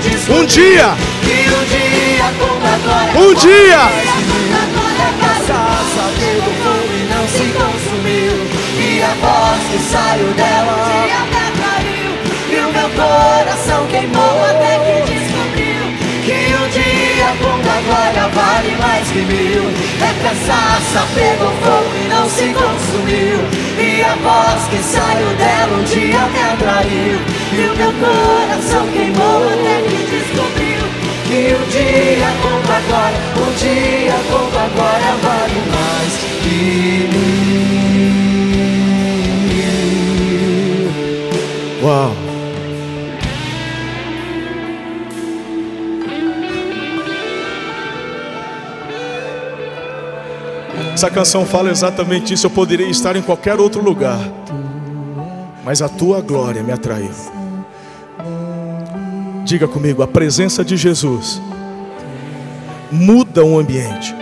[0.05, 0.95] Um dia,
[3.17, 3.91] um dia
[6.93, 8.35] e não se consumiu.
[8.77, 10.77] E a voz que saiu dela
[12.49, 15.83] E o meu coração queimou até que descobriu
[16.23, 19.63] Que um dia com tua glória vale mais que mil.
[20.01, 23.39] É a sarça pegou fogo e não se consumiu
[24.01, 27.19] A voz que saiu dela um dia me atraiu
[27.53, 30.85] E o meu coração queimou até que descobriu
[31.25, 36.59] que um dia com tua glória, um dia com tua glória vale mais que
[37.13, 37.35] mil.
[41.83, 42.24] Uau!
[51.05, 52.47] Essa canção fala exatamente isso.
[52.47, 54.19] Eu poderia estar em qualquer outro lugar,
[55.63, 57.11] mas a tua glória me atraiu.
[59.43, 61.39] Diga comigo: a presença de Jesus
[62.91, 64.15] muda o ambiente.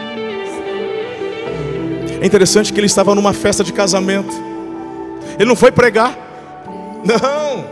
[2.22, 4.36] É interessante que ele estava numa festa de casamento.
[5.40, 6.14] Ele não foi pregar.
[7.06, 7.64] Não.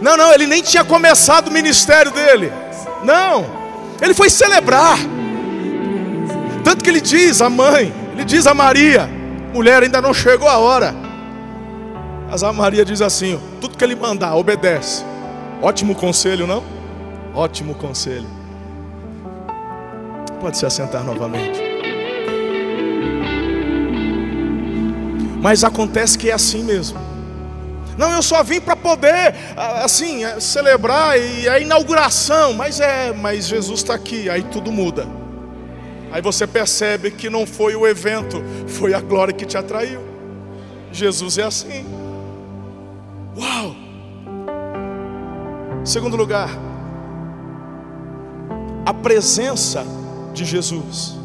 [0.00, 2.52] Não, não, ele nem tinha começado o ministério dele.
[3.02, 3.46] Não.
[4.00, 4.96] Ele foi celebrar.
[6.62, 9.10] Tanto que ele diz à mãe, ele diz a Maria,
[9.52, 10.94] mulher, ainda não chegou a hora.
[12.30, 15.04] Mas a Maria diz assim: tudo que ele mandar, obedece.
[15.60, 16.62] Ótimo conselho, não?
[17.34, 18.28] Ótimo conselho.
[20.40, 21.60] Pode se assentar novamente.
[25.40, 26.98] Mas acontece que é assim mesmo.
[27.98, 29.34] Não, eu só vim para poder,
[29.82, 32.52] assim, eh, celebrar e a inauguração.
[32.52, 35.23] Mas é, mas Jesus está aqui, aí tudo muda.
[36.14, 40.00] Aí você percebe que não foi o evento, foi a glória que te atraiu.
[40.92, 41.84] Jesus é assim.
[43.36, 43.74] Uau!
[45.84, 46.50] Segundo lugar,
[48.86, 49.84] a presença
[50.32, 51.16] de Jesus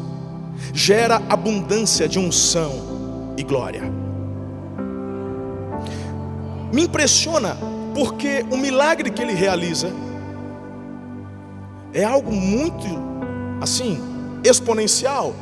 [0.74, 3.82] gera abundância de unção e glória.
[6.72, 7.56] Me impressiona
[7.94, 9.92] porque o milagre que ele realiza
[11.94, 12.88] é algo muito
[13.60, 14.09] assim
[14.44, 15.34] exponencial.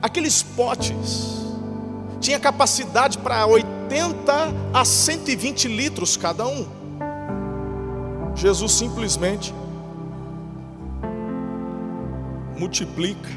[0.00, 1.44] Aqueles potes
[2.20, 4.32] tinha capacidade para 80
[4.72, 6.66] a 120 litros cada um.
[8.34, 9.54] Jesus simplesmente
[12.58, 13.28] multiplica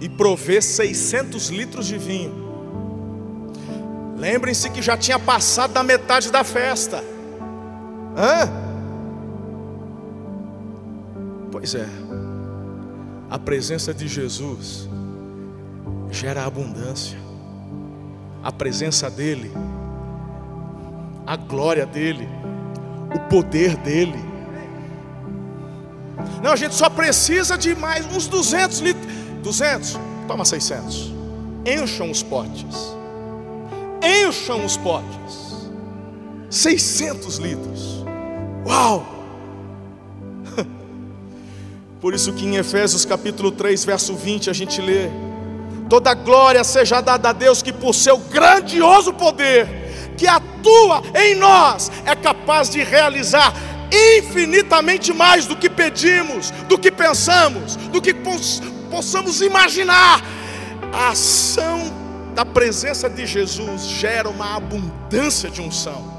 [0.00, 2.50] e provê 600 litros de vinho.
[4.16, 7.02] Lembrem-se que já tinha passado da metade da festa.
[8.16, 8.50] Hã?
[11.50, 11.88] Pois é.
[13.30, 14.88] A presença de Jesus
[16.10, 17.16] gera abundância.
[18.42, 19.52] A presença dele,
[21.26, 22.28] a glória dele,
[23.14, 24.18] o poder dele.
[26.42, 29.06] Não, a gente só precisa de mais uns 200 litros.
[29.42, 29.98] 200?
[30.26, 31.12] Toma 600.
[31.64, 32.96] Encham os potes.
[34.02, 35.68] Encham os potes.
[36.48, 38.04] 600 litros.
[38.66, 39.19] Uau!
[42.00, 45.10] Por isso que em Efésios capítulo 3, verso 20, a gente lê:
[45.88, 51.92] Toda glória seja dada a Deus que por seu grandioso poder, que atua em nós,
[52.06, 53.52] é capaz de realizar
[54.18, 60.22] infinitamente mais do que pedimos, do que pensamos, do que poss possamos imaginar.
[60.92, 61.80] A ação
[62.34, 66.10] da presença de Jesus gera uma abundância de unção.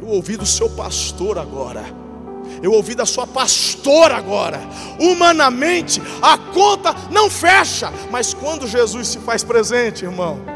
[0.00, 2.03] Eu ouvi do seu pastor agora.
[2.64, 4.58] Eu ouvi da sua pastora agora.
[4.98, 10.40] Humanamente, a conta não fecha, mas quando Jesus se faz presente, irmão,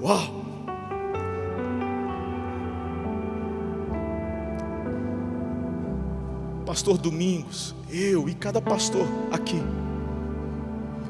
[0.00, 0.42] Uau!
[6.64, 9.60] pastor Domingos, eu e cada pastor aqui.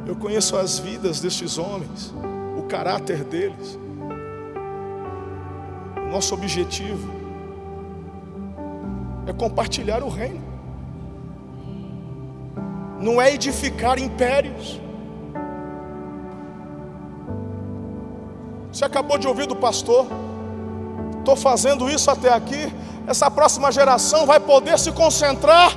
[0.07, 2.13] Eu conheço as vidas destes homens,
[2.59, 3.79] o caráter deles.
[6.11, 7.11] Nosso objetivo
[9.27, 10.43] é compartilhar o reino,
[13.01, 14.79] não é edificar impérios.
[18.71, 20.07] Você acabou de ouvir do pastor,
[21.19, 22.73] estou fazendo isso até aqui.
[23.07, 25.73] Essa próxima geração vai poder se concentrar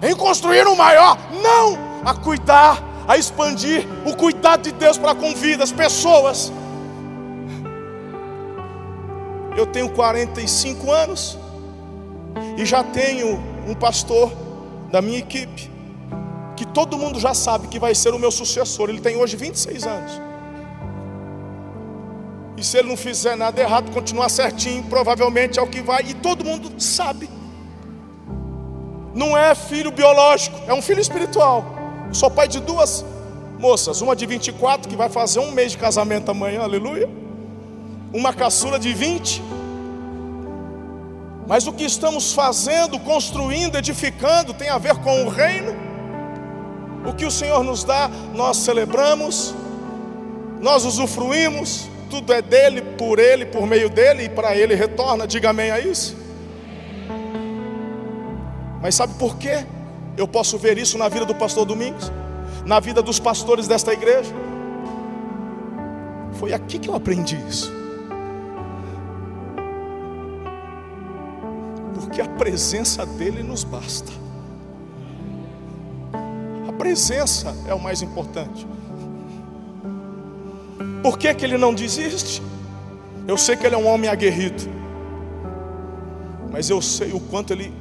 [0.00, 5.34] em construir um maior, não a cuidar a expandir o cuidado de Deus para com
[5.34, 6.52] vidas, pessoas.
[9.56, 11.38] Eu tenho 45 anos
[12.58, 14.30] e já tenho um pastor
[14.92, 15.70] da minha equipe
[16.54, 18.90] que todo mundo já sabe que vai ser o meu sucessor.
[18.90, 20.20] Ele tem hoje 26 anos.
[22.58, 26.14] E se ele não fizer nada errado, continuar certinho, provavelmente é o que vai, e
[26.14, 27.30] todo mundo sabe.
[29.14, 31.77] Não é filho biológico, é um filho espiritual.
[32.12, 33.04] Sou pai de duas
[33.58, 37.08] moças, uma de 24 que vai fazer um mês de casamento amanhã, aleluia.
[38.12, 39.42] Uma caçula de 20.
[41.46, 45.74] Mas o que estamos fazendo, construindo, edificando, tem a ver com o reino.
[47.06, 49.54] O que o Senhor nos dá, nós celebramos,
[50.60, 55.26] nós usufruímos, tudo é dele, por ele, por meio dele e para ele retorna.
[55.26, 56.16] Diga amém a isso.
[58.80, 59.66] Mas sabe por quê?
[60.18, 62.10] Eu posso ver isso na vida do pastor Domingos,
[62.66, 64.34] na vida dos pastores desta igreja.
[66.32, 67.72] Foi aqui que eu aprendi isso.
[71.94, 74.10] Porque a presença dele nos basta.
[76.68, 78.66] A presença é o mais importante.
[81.00, 82.42] Por que, que ele não desiste?
[83.28, 84.64] Eu sei que ele é um homem aguerrido,
[86.50, 87.72] mas eu sei o quanto ele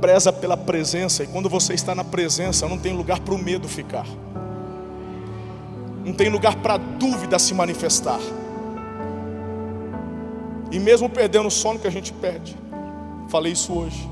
[0.00, 3.68] preza pela presença, e quando você está na presença, não tem lugar para o medo
[3.68, 4.06] ficar,
[6.04, 8.20] não tem lugar para a dúvida se manifestar,
[10.70, 12.56] e mesmo perdendo o sono que a gente perde,
[13.28, 14.08] falei isso hoje,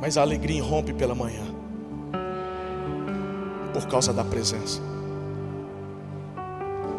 [0.00, 1.44] mas a alegria irrompe pela manhã,
[3.72, 4.80] por causa da presença.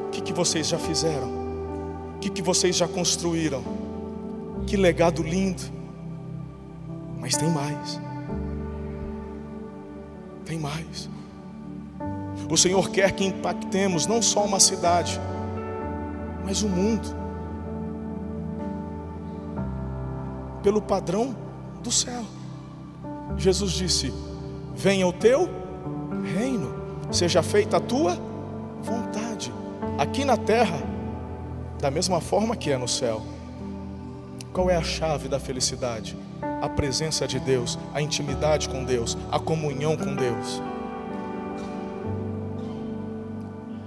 [0.08, 1.28] O que, que vocês já fizeram?
[2.16, 3.83] O que, que vocês já construíram?
[4.68, 5.62] Que legado lindo.
[7.20, 8.00] Mas tem mais.
[10.46, 11.10] Tem mais.
[12.50, 15.20] O Senhor quer que impactemos não só uma cidade,
[16.46, 17.08] mas o mundo.
[20.62, 21.36] Pelo padrão
[21.82, 22.24] do céu.
[23.38, 24.14] Jesus disse:
[24.76, 25.50] Venha o teu
[26.36, 26.74] reino,
[27.12, 28.18] seja feita a tua
[28.82, 29.52] vontade,
[29.98, 30.78] aqui na terra,
[31.80, 33.22] da mesma forma que é no céu.
[34.54, 36.16] Qual é a chave da felicidade?
[36.62, 40.62] A presença de Deus, a intimidade com Deus, a comunhão com Deus.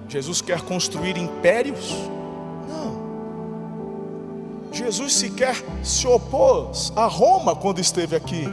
[0.08, 1.94] Jesus quer construir impérios?
[2.68, 3.06] Não.
[4.72, 5.54] Jesus sequer
[5.84, 8.48] se opôs a Roma quando esteve aqui.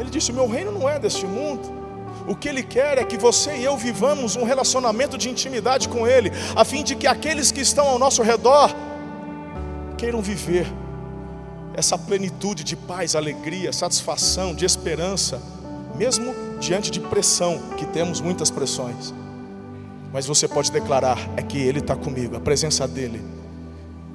[0.00, 1.78] Ele disse: Meu reino não é deste mundo.
[2.26, 6.08] O que Ele quer é que você e eu vivamos um relacionamento de intimidade com
[6.08, 8.74] Ele, a fim de que aqueles que estão ao nosso redor
[10.00, 10.66] queiram viver
[11.74, 15.40] essa plenitude de paz, alegria, satisfação, de esperança,
[15.94, 19.12] mesmo diante de pressão, que temos muitas pressões.
[20.10, 23.20] Mas você pode declarar: é que Ele está comigo, a presença dEle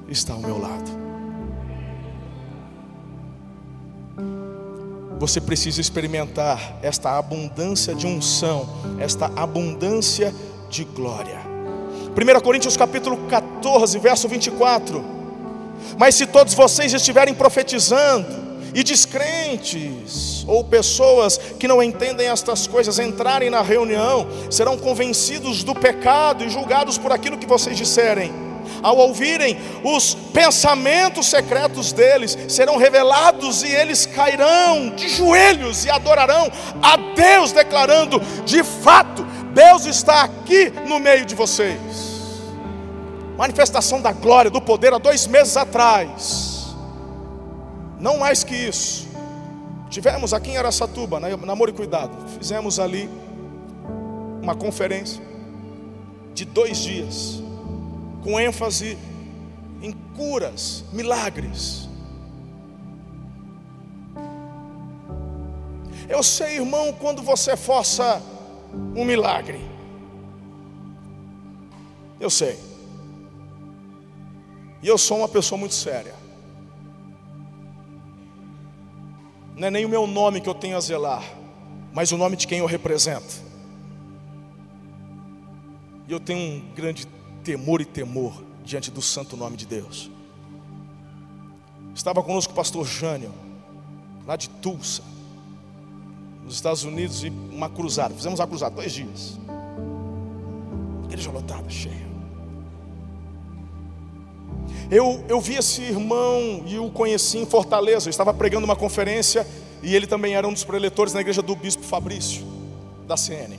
[0.08, 1.06] está ao meu lado.
[5.20, 8.68] Você precisa experimentar esta abundância de unção,
[8.98, 10.34] esta abundância
[10.68, 11.38] de glória.
[12.10, 15.15] 1 Coríntios capítulo 14, verso 24.
[15.98, 18.46] Mas se todos vocês estiverem profetizando,
[18.76, 25.74] e descrentes ou pessoas que não entendem estas coisas entrarem na reunião, serão convencidos do
[25.74, 28.30] pecado e julgados por aquilo que vocês disserem.
[28.82, 36.52] Ao ouvirem os pensamentos secretos deles, serão revelados e eles cairão de joelhos e adorarão
[36.82, 42.05] a Deus, declarando: de fato, Deus está aqui no meio de vocês
[43.36, 46.74] manifestação da glória, do poder há dois meses atrás.
[48.00, 49.06] Não mais que isso.
[49.90, 53.08] Tivemos aqui em Aracatuba, na Namoro e Cuidado, fizemos ali
[54.42, 55.22] uma conferência
[56.34, 57.42] de dois dias,
[58.22, 58.98] com ênfase
[59.80, 61.88] em curas, milagres.
[66.08, 68.22] Eu sei, irmão, quando você força
[68.94, 69.60] um milagre.
[72.20, 72.65] Eu sei.
[74.86, 76.14] E eu sou uma pessoa muito séria.
[79.56, 81.24] não é nem o meu nome que eu tenho a zelar,
[81.92, 83.42] mas o nome de quem eu represento.
[86.06, 87.04] E eu tenho um grande
[87.42, 90.08] temor e temor diante do santo nome de Deus.
[91.92, 93.34] Estava conosco o pastor Jânio,
[94.24, 95.02] lá de Tulsa,
[96.44, 98.14] nos Estados Unidos, e uma cruzada.
[98.14, 99.36] Fizemos uma cruzada, dois dias.
[101.06, 102.05] Igreja lotada, cheia.
[104.90, 108.08] Eu, eu vi esse irmão e o conheci em Fortaleza.
[108.08, 109.46] Eu estava pregando uma conferência
[109.82, 112.46] e ele também era um dos preletores na igreja do bispo Fabrício,
[113.06, 113.58] da CN.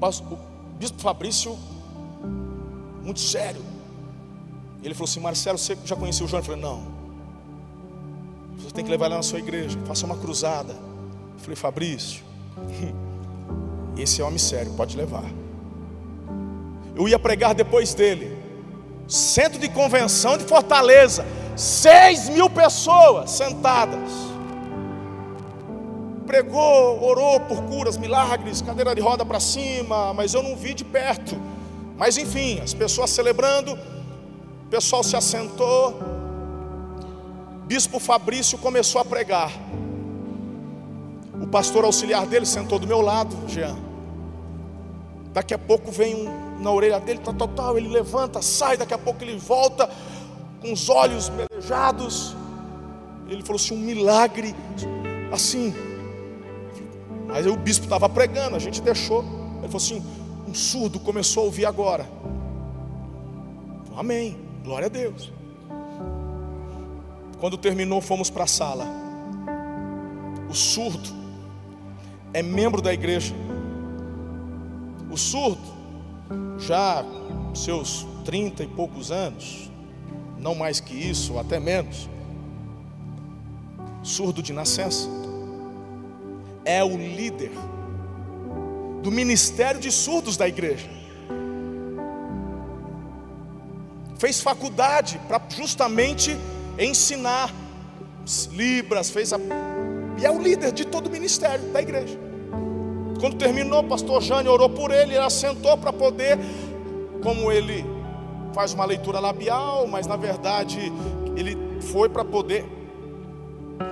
[0.00, 0.36] O
[0.78, 1.58] bispo Fabrício,
[3.02, 3.62] muito sério.
[4.82, 6.40] Ele falou assim: Marcelo, você já conheceu o João?
[6.40, 7.00] Eu falei: Não.
[8.58, 10.72] Você tem que levar ele na sua igreja, faça uma cruzada.
[10.72, 12.24] Eu falei: Fabrício,
[13.98, 15.39] esse é homem sério, pode levar.
[16.94, 18.36] Eu ia pregar depois dele.
[19.08, 21.24] Centro de convenção de Fortaleza.
[21.56, 24.10] Seis mil pessoas sentadas.
[26.26, 30.84] Pregou, orou por curas, milagres, cadeira de roda para cima, mas eu não vi de
[30.84, 31.36] perto.
[31.96, 35.98] Mas enfim, as pessoas celebrando, o pessoal se assentou.
[37.66, 39.52] Bispo Fabrício começou a pregar.
[41.42, 43.76] O pastor auxiliar dele sentou do meu lado, Jean.
[45.32, 47.78] Daqui a pouco vem um na orelha dele, tal, tal, tal.
[47.78, 49.88] Ele levanta, sai, daqui a pouco ele volta
[50.60, 52.36] com os olhos melejados.
[53.28, 54.54] Ele falou assim: um milagre,
[55.32, 55.74] assim.
[57.26, 59.22] Mas o bispo estava pregando, a gente deixou.
[59.58, 60.02] Ele falou assim:
[60.48, 62.08] um surdo começou a ouvir agora.
[63.96, 65.32] Amém, glória a Deus.
[67.38, 68.86] Quando terminou, fomos para a sala.
[70.48, 71.08] O surdo
[72.34, 73.34] é membro da igreja.
[75.10, 75.79] O surdo
[76.60, 77.04] já
[77.54, 79.70] seus trinta e poucos anos,
[80.38, 82.08] não mais que isso, até menos,
[84.02, 85.08] surdo de nascença,
[86.64, 87.52] é o líder
[89.02, 90.88] do ministério de surdos da igreja.
[94.18, 96.36] Fez faculdade para justamente
[96.78, 97.52] ensinar
[98.52, 99.38] Libras, fez a...
[100.18, 102.29] e é o líder de todo o ministério da igreja.
[103.20, 106.38] Quando terminou, o pastor Jânio orou por ele, ele assentou para poder,
[107.22, 107.84] como ele
[108.54, 110.90] faz uma leitura labial, mas na verdade
[111.36, 111.56] ele
[111.92, 112.64] foi para poder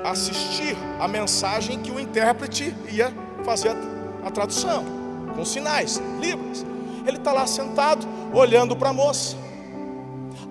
[0.02, 3.12] assistir a mensagem que o intérprete ia
[3.44, 3.76] fazer
[4.24, 4.82] a tradução,
[5.36, 6.64] com sinais, libras.
[7.06, 9.36] Ele está lá sentado, olhando para a moça.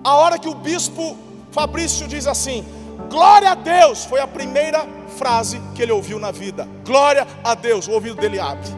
[0.04, 1.16] A hora que o bispo
[1.50, 2.64] Fabrício diz assim:
[3.10, 4.86] Glória a Deus, foi a primeira
[5.18, 6.68] frase que ele ouviu na vida.
[6.84, 8.68] Glória a Deus, o ouvido dele abre.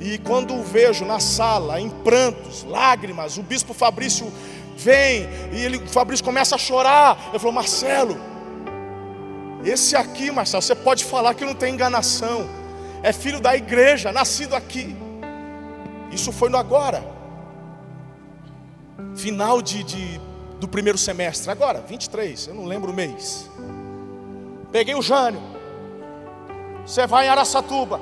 [0.00, 4.30] E quando o vejo na sala, em prantos, lágrimas, o bispo Fabrício
[4.76, 7.30] vem e ele, o Fabrício começa a chorar.
[7.32, 8.16] Eu falo, Marcelo,
[9.64, 12.46] esse aqui, Marcelo, você pode falar que não tem enganação.
[13.02, 14.94] É filho da igreja, nascido aqui.
[16.10, 17.02] Isso foi no agora.
[19.14, 20.20] Final de, de
[20.64, 23.50] do primeiro semestre, agora, 23, eu não lembro o mês.
[24.72, 25.40] Peguei o Jânio.
[26.86, 28.00] Você vai em Araçatuba.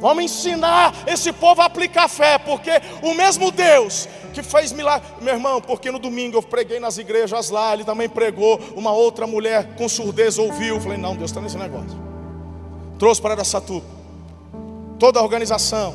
[0.00, 2.70] Vamos ensinar esse povo a aplicar fé, porque
[3.02, 7.50] o mesmo Deus que fez milagre, meu irmão, porque no domingo eu preguei nas igrejas
[7.50, 11.58] lá, ele também pregou, uma outra mulher com surdez ouviu, falei, não, Deus está nesse
[11.58, 12.00] negócio.
[12.98, 13.84] Trouxe para Araçatuba,
[14.98, 15.94] toda a organização,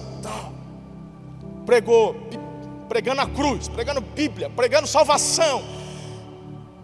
[1.66, 2.16] pregou,
[2.88, 5.64] pregando a cruz, pregando Bíblia, pregando salvação.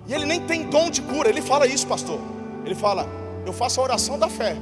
[0.08, 2.20] E ele nem tem dom de cura, ele fala isso, pastor.
[2.66, 3.08] Ele fala:
[3.46, 4.56] Eu faço a oração da fé,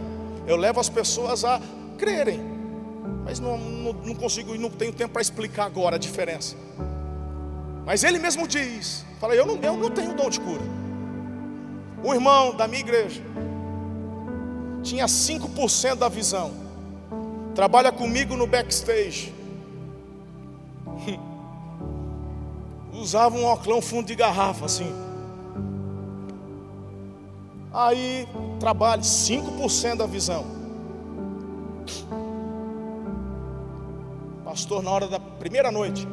[0.47, 1.59] eu levo as pessoas a
[1.97, 2.41] crerem,
[3.23, 6.55] mas não, não, não consigo e não tenho tempo para explicar agora a diferença.
[7.85, 10.63] Mas ele mesmo diz: Fala, eu não, eu não tenho dom de cura.
[12.03, 13.21] Um irmão da minha igreja
[14.83, 16.51] tinha 5% da visão,
[17.53, 19.40] trabalha comigo no backstage.
[23.01, 24.93] Usava um óculos fundo de garrafa assim.
[27.73, 28.27] Aí
[28.59, 30.45] trabalho 5% da visão.
[34.43, 36.07] Pastor, na hora da primeira noite,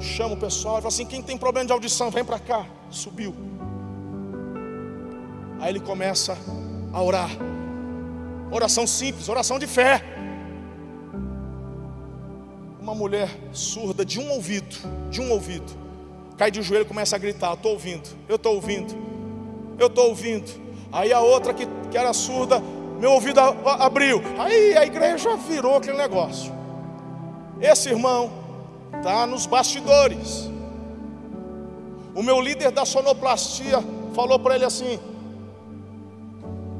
[0.00, 2.66] chama o pessoal e fala assim: quem tem problema de audição, vem para cá.
[2.90, 3.34] Subiu.
[5.60, 6.38] Aí ele começa
[6.92, 7.30] a orar.
[8.50, 10.02] Oração simples, oração de fé.
[12.80, 14.76] Uma mulher surda de um ouvido,
[15.10, 15.87] de um ouvido
[16.38, 18.94] cai de joelho e começa a gritar: Estou ouvindo, eu estou ouvindo,
[19.78, 20.48] eu estou ouvindo.
[20.90, 22.62] Aí a outra que, que era surda,
[22.98, 24.22] meu ouvido abriu.
[24.38, 26.52] Aí a igreja virou aquele negócio.
[27.60, 28.30] Esse irmão
[28.96, 30.48] está nos bastidores.
[32.14, 33.82] O meu líder da sonoplastia
[34.14, 34.98] falou para ele assim: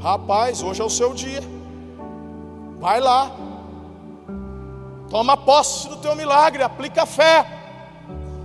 [0.00, 1.42] Rapaz, hoje é o seu dia.
[2.78, 3.32] Vai lá.
[5.11, 7.57] Toma posse do teu milagre, aplica fé.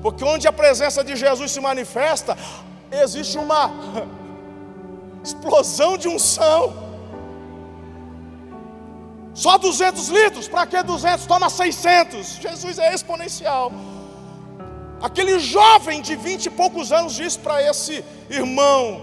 [0.04, 2.38] Porque onde a presença de Jesus se manifesta,
[2.92, 3.72] existe uma
[5.24, 6.74] explosão de unção.
[9.34, 11.26] Só 200 litros, para que 200?
[11.26, 12.36] Toma 600.
[12.36, 13.72] Jesus é exponencial.
[15.02, 19.02] Aquele jovem de vinte e poucos anos disse para esse irmão: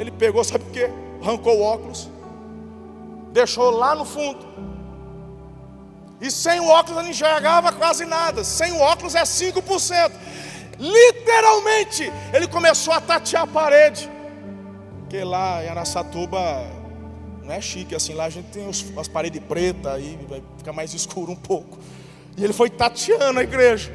[0.00, 0.90] Ele pegou, sabe o que?
[1.22, 2.10] Arrancou o óculos,
[3.32, 4.73] deixou lá no fundo.
[6.24, 8.42] E sem o óculos ele enxergava quase nada.
[8.42, 10.10] Sem o óculos é 5%.
[10.78, 14.10] Literalmente, ele começou a tatear a parede.
[15.00, 16.64] Porque lá em Araçatuba
[17.42, 20.72] não é chique assim, lá a gente tem os, as paredes pretas, aí vai ficar
[20.72, 21.78] mais escuro um pouco.
[22.38, 23.92] E ele foi tateando a igreja,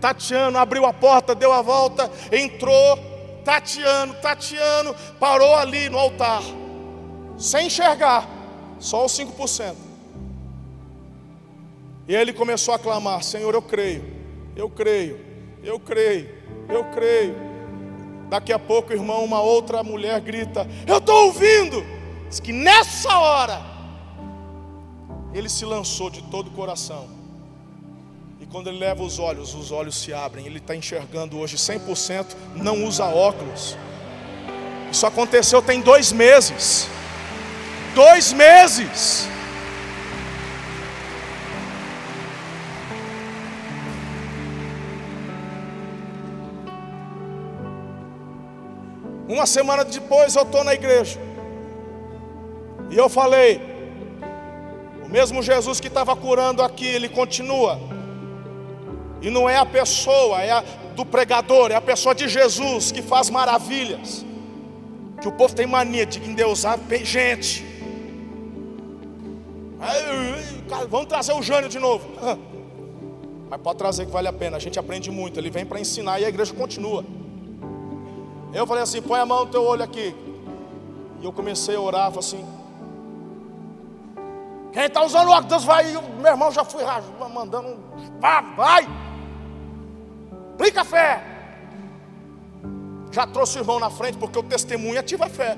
[0.00, 2.98] tateando, abriu a porta, deu a volta, entrou,
[3.44, 6.42] tateando, tateando, parou ali no altar,
[7.38, 8.28] sem enxergar,
[8.80, 9.87] só os 5%.
[12.08, 14.02] E ele começou a clamar: Senhor, eu creio,
[14.56, 15.20] eu creio,
[15.62, 16.30] eu creio,
[16.68, 17.36] eu creio.
[18.30, 21.84] Daqui a pouco, irmão, uma outra mulher grita: Eu estou ouvindo.
[22.28, 23.62] Diz que nessa hora,
[25.34, 27.08] ele se lançou de todo o coração.
[28.40, 30.46] E quando ele leva os olhos, os olhos se abrem.
[30.46, 33.76] Ele está enxergando hoje 100%, não usa óculos.
[34.90, 36.88] Isso aconteceu tem dois meses.
[37.94, 39.28] Dois meses.
[49.28, 51.20] Uma semana depois eu estou na igreja.
[52.90, 53.60] E eu falei:
[55.04, 57.78] o mesmo Jesus que estava curando aqui, ele continua.
[59.20, 60.64] E não é a pessoa, é a
[60.94, 64.24] do pregador, é a pessoa de Jesus que faz maravilhas.
[65.20, 67.64] Que o povo tem mania de endeusar gente.
[70.88, 72.08] Vamos trazer o Jânio de novo.
[73.50, 75.38] Mas pode trazer que vale a pena, a gente aprende muito.
[75.38, 77.04] Ele vem para ensinar e a igreja continua.
[78.52, 80.14] Eu falei assim: põe a mão no teu olho aqui.
[81.20, 82.46] E eu comecei a orar, falei assim:
[84.72, 85.84] quem está usando óculos, Deus vai.
[85.92, 86.82] Meu irmão já fui
[87.32, 87.76] mandando.
[88.20, 88.88] Vai.
[90.54, 91.22] Aplica fé.
[93.10, 95.56] Já trouxe o irmão na frente, porque o testemunho ativa a fé.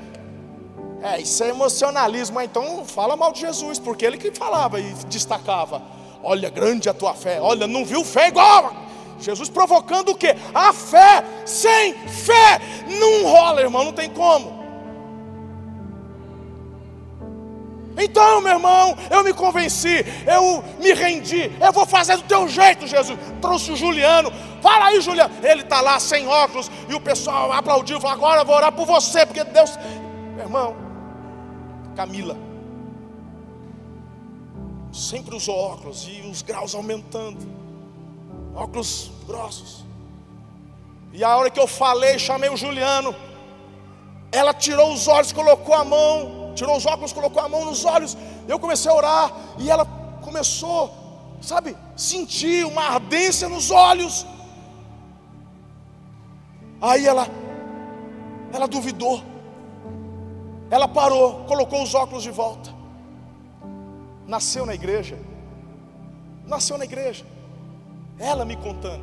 [1.03, 5.83] É, isso é emocionalismo, então fala mal de Jesus, porque ele que falava e destacava.
[6.23, 7.41] Olha, grande a tua fé.
[7.41, 8.73] Olha, não viu fé igual.
[9.21, 10.35] Jesus provocando o quê?
[10.55, 11.25] A fé.
[11.45, 12.61] Sem fé
[12.99, 14.61] não rola, irmão, não tem como.
[17.99, 22.87] Então, meu irmão, eu me convenci, eu me rendi, eu vou fazer do teu jeito,
[22.87, 23.19] Jesus.
[23.41, 25.35] Trouxe o Juliano, fala aí, Juliano.
[25.43, 28.87] Ele está lá sem óculos e o pessoal aplaudiu, falou: agora eu vou orar por
[28.87, 29.79] você, porque Deus.
[30.35, 30.77] Meu irmão,
[31.95, 32.37] Camila,
[34.93, 37.47] sempre usou óculos e os graus aumentando,
[38.55, 39.85] óculos grossos.
[41.13, 43.15] E a hora que eu falei, chamei o Juliano,
[44.31, 48.17] ela tirou os olhos, colocou a mão tirou os óculos, colocou a mão nos olhos.
[48.47, 49.87] Eu comecei a orar e ela
[50.23, 50.93] começou,
[51.41, 54.27] sabe, sentir uma ardência nos olhos.
[56.81, 57.27] Aí ela,
[58.53, 59.23] ela duvidou.
[60.71, 62.71] Ela parou, colocou os óculos de volta.
[64.27, 65.19] Nasceu na igreja.
[66.47, 67.25] Nasceu na igreja.
[68.21, 69.03] Ela me contando.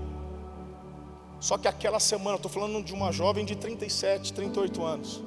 [1.39, 5.24] Só que aquela semana, estou falando de uma jovem de 37, 38 anos.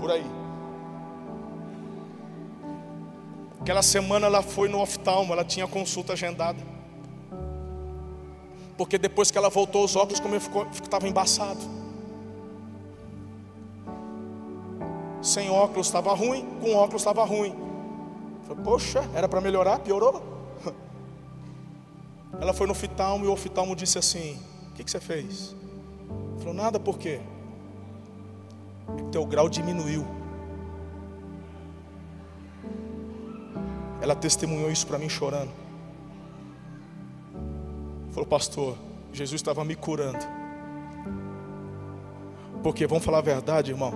[0.00, 0.24] Por aí.
[3.60, 6.58] Aquela semana ela foi no oftalmo, ela tinha consulta agendada.
[8.76, 11.60] Porque depois que ela voltou, os óculos como ficou, estava embaçado.
[15.22, 17.54] Sem óculos estava ruim, com óculos estava ruim.
[18.46, 20.33] Falei, poxa, era para melhorar, piorou.
[22.40, 24.38] Ela foi no oftalmo e o oftalmo disse assim:
[24.70, 25.54] O que, que você fez?
[26.38, 27.20] Falou, nada, por quê?
[28.88, 30.04] É teu grau diminuiu.
[34.00, 35.50] Ela testemunhou isso para mim chorando.
[38.10, 38.76] Falou, pastor,
[39.12, 40.24] Jesus estava me curando.
[42.62, 43.92] Porque, vamos falar a verdade, irmão.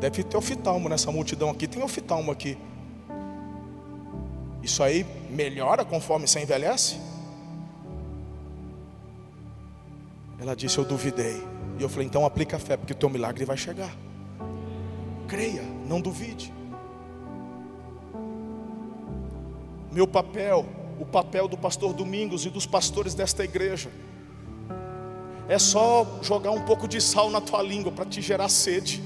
[0.00, 1.68] Deve ter oftalmo nessa multidão aqui.
[1.68, 2.58] Tem oftalmo aqui.
[4.62, 6.98] Isso aí melhora conforme você envelhece?
[10.38, 11.42] Ela disse: Eu duvidei.
[11.78, 13.94] E eu falei: Então aplica a fé, porque o teu milagre vai chegar.
[15.28, 16.52] Creia, não duvide.
[19.94, 20.66] meu papel,
[20.98, 23.90] o papel do pastor Domingos e dos pastores desta igreja,
[25.48, 29.00] é só jogar um pouco de sal na tua língua para te gerar sede.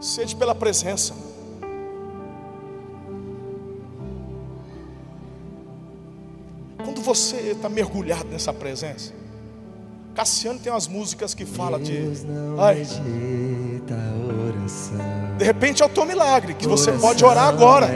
[0.00, 1.14] Sede pela presença.
[6.78, 9.14] Quando você está mergulhado nessa presença,
[10.16, 12.10] Cassiano tem umas músicas que fala de.
[12.58, 12.86] Ai,
[15.36, 17.86] de repente é o teu milagre, que você pode orar agora.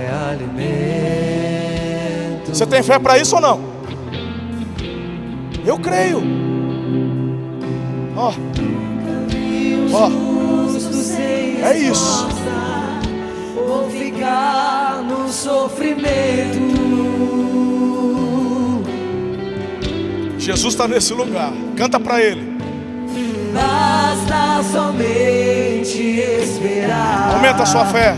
[2.47, 3.59] Você tem fé para isso ou não?
[5.65, 6.23] Eu creio.
[8.15, 8.35] Ó.
[9.95, 10.11] Ó.
[11.67, 12.29] É isso.
[13.67, 16.80] Vou ficar no sofrimento.
[20.41, 21.53] Jesus está nesse lugar.
[21.77, 22.57] Canta para Ele.
[23.53, 27.35] Basta somente esperar.
[27.35, 28.17] Aumenta a sua fé.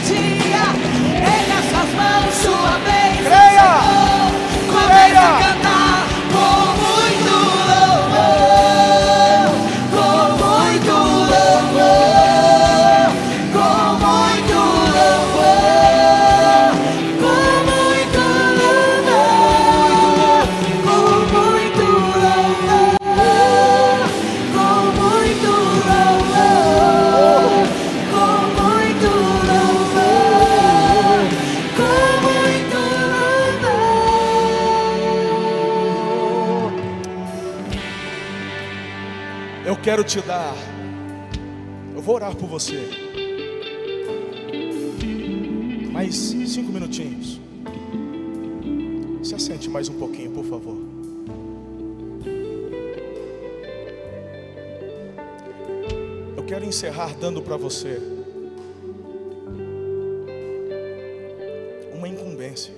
[0.00, 0.64] Dia.
[1.14, 3.26] Ele as suas mãos, sua vez.
[3.26, 3.70] Creia!
[4.68, 5.65] Começa a cantar
[49.76, 50.74] mais um pouquinho, por favor.
[56.34, 57.98] Eu quero encerrar dando para você
[61.92, 62.72] uma incumbência.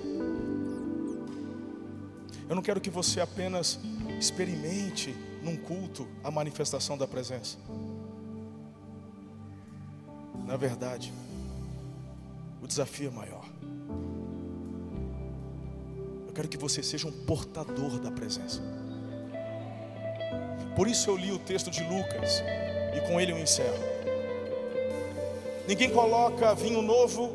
[2.49, 3.79] Eu não quero que você apenas
[4.19, 7.57] experimente num culto a manifestação da presença.
[10.45, 11.13] Na verdade,
[12.61, 13.45] o desafio é maior.
[16.39, 18.61] Quero que você seja um portador da presença.
[20.73, 22.41] Por isso eu li o texto de Lucas
[22.95, 23.77] e com ele eu encerro.
[25.67, 27.29] Ninguém coloca vinho novo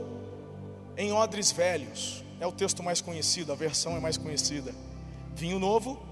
[0.96, 2.24] em odres velhos.
[2.40, 4.74] É o texto mais conhecido, a versão é mais conhecida.
[5.36, 6.02] Vinho novo,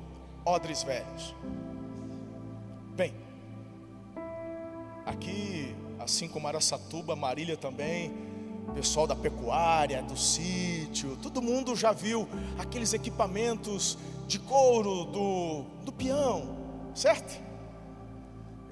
[0.45, 1.35] odres velhos.
[2.95, 3.15] Bem,
[5.07, 8.13] aqui, assim como Araçatuba, Marília também,
[8.75, 15.93] pessoal da pecuária, do sítio, todo mundo já viu aqueles equipamentos de couro do, do
[15.93, 16.57] peão,
[16.95, 17.41] certo?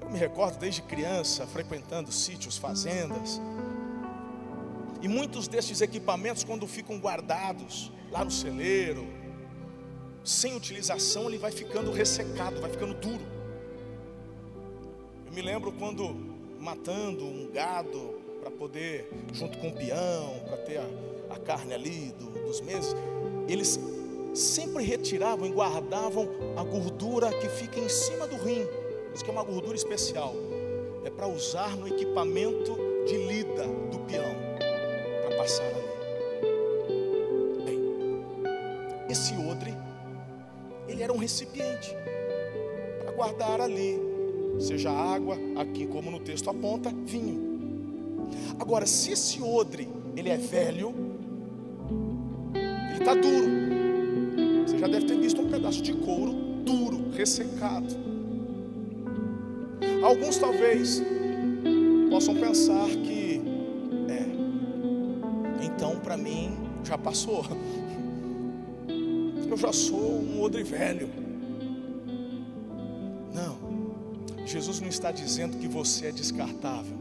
[0.01, 3.39] Eu me recordo desde criança frequentando sítios, fazendas.
[5.01, 9.07] E muitos desses equipamentos, quando ficam guardados lá no celeiro,
[10.23, 13.25] sem utilização, ele vai ficando ressecado, vai ficando duro.
[15.25, 16.13] Eu me lembro quando
[16.59, 20.85] matando um gado para poder, junto com o peão, para ter a,
[21.35, 22.95] a carne ali do- dos meses,
[23.47, 23.79] eles
[24.33, 26.27] sempre retiravam e guardavam
[26.57, 28.65] a gordura que fica em cima do rim.
[29.13, 30.33] Isso que é uma gordura especial.
[31.05, 32.75] É para usar no equipamento
[33.05, 34.33] de lida do peão,
[35.27, 35.81] para passar ali.
[37.65, 37.79] Bem,
[39.09, 39.73] esse odre,
[40.87, 41.93] ele era um recipiente
[43.01, 43.99] para guardar ali,
[44.59, 47.50] seja água, aqui como no texto aponta, vinho.
[48.61, 50.93] Agora, se esse odre ele é velho,
[52.53, 53.49] ele está duro.
[54.67, 56.31] Você já deve ter visto um pedaço de couro
[56.63, 57.87] duro, ressecado.
[60.03, 61.01] Alguns talvez
[62.11, 63.41] possam pensar que
[64.07, 67.43] é, então para mim já passou.
[69.49, 71.09] Eu já sou um odre velho.
[73.33, 77.00] Não, Jesus não está dizendo que você é descartável.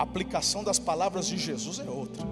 [0.00, 2.26] A aplicação das palavras de Jesus é outra.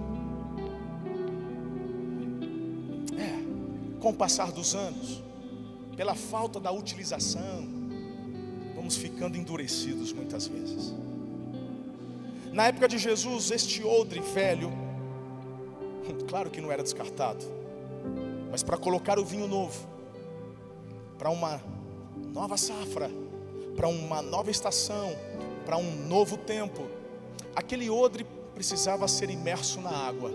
[3.14, 5.22] É, com o passar dos anos,
[5.94, 7.68] pela falta da utilização,
[8.74, 10.94] vamos ficando endurecidos muitas vezes.
[12.54, 14.72] Na época de Jesus, este odre velho,
[16.26, 17.44] claro que não era descartado,
[18.50, 19.86] mas para colocar o vinho novo,
[21.18, 21.60] para uma
[22.32, 23.10] nova safra,
[23.76, 25.14] para uma nova estação,
[25.66, 26.96] para um novo tempo,
[27.58, 30.32] aquele odre precisava ser imerso na água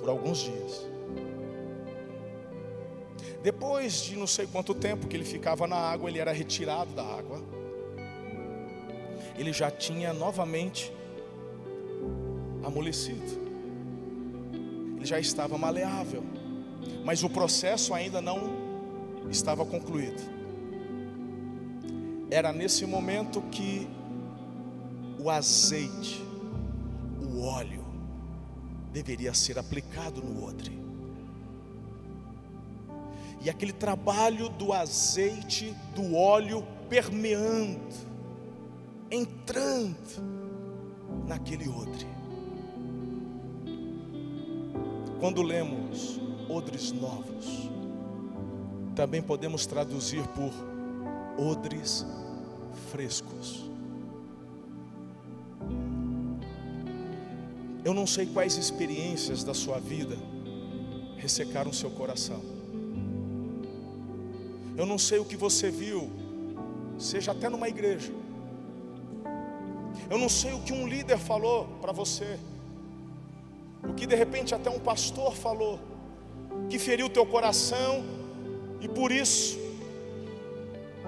[0.00, 0.86] por alguns dias.
[3.42, 7.04] Depois de não sei quanto tempo que ele ficava na água, ele era retirado da
[7.04, 7.42] água.
[9.36, 10.90] Ele já tinha novamente
[12.64, 13.46] amolecido.
[14.96, 16.24] Ele já estava maleável.
[17.04, 18.40] Mas o processo ainda não
[19.30, 20.22] estava concluído.
[22.30, 23.86] Era nesse momento que
[25.18, 26.22] o azeite,
[27.20, 27.84] o óleo,
[28.92, 30.78] deveria ser aplicado no odre.
[33.40, 37.94] E aquele trabalho do azeite, do óleo permeando,
[39.10, 40.22] entrando
[41.26, 42.06] naquele odre.
[45.20, 47.70] Quando lemos odres novos,
[48.94, 50.52] também podemos traduzir por
[51.40, 52.04] odres
[52.90, 53.67] frescos.
[57.84, 60.16] Eu não sei quais experiências da sua vida
[61.16, 62.42] ressecaram seu coração.
[64.76, 66.10] Eu não sei o que você viu,
[66.98, 68.12] seja até numa igreja.
[70.10, 72.38] Eu não sei o que um líder falou para você,
[73.82, 75.78] o que de repente até um pastor falou,
[76.70, 78.04] que feriu teu coração,
[78.80, 79.58] e por isso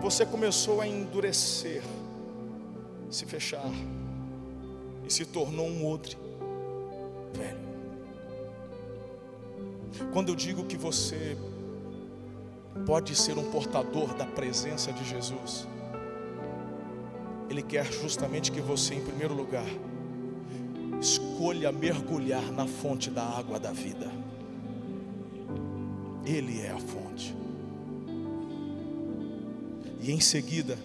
[0.00, 1.82] você começou a endurecer,
[3.10, 3.70] se fechar,
[5.06, 6.30] e se tornou um outro
[7.35, 7.70] velho.
[10.12, 11.37] Quando eu digo que você
[12.87, 15.66] pode ser um portador da presença de Jesus,
[17.49, 19.66] Ele quer justamente que você, em primeiro lugar,
[21.01, 24.11] escolha mergulhar na fonte da água da vida.
[26.24, 27.35] Ele é a fonte.
[30.01, 30.78] E em seguida,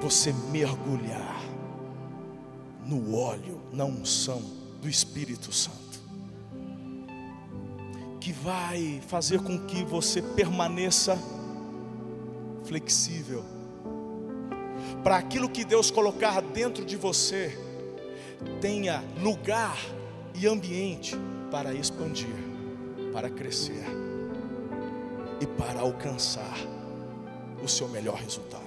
[0.00, 1.42] você mergulhar
[2.86, 5.98] no óleo, na unção do Espírito Santo,
[8.20, 11.18] que vai fazer com que você permaneça
[12.64, 13.44] flexível
[15.02, 17.58] para aquilo que Deus colocar dentro de você
[18.60, 19.76] tenha lugar
[20.36, 21.16] e ambiente
[21.50, 22.36] para expandir,
[23.12, 23.84] para crescer
[25.40, 26.56] e para alcançar
[27.60, 28.65] o seu melhor resultado.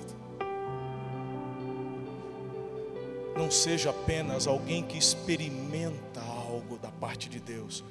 [3.40, 7.86] Não seja apenas alguém que experimenta algo da parte de Deus,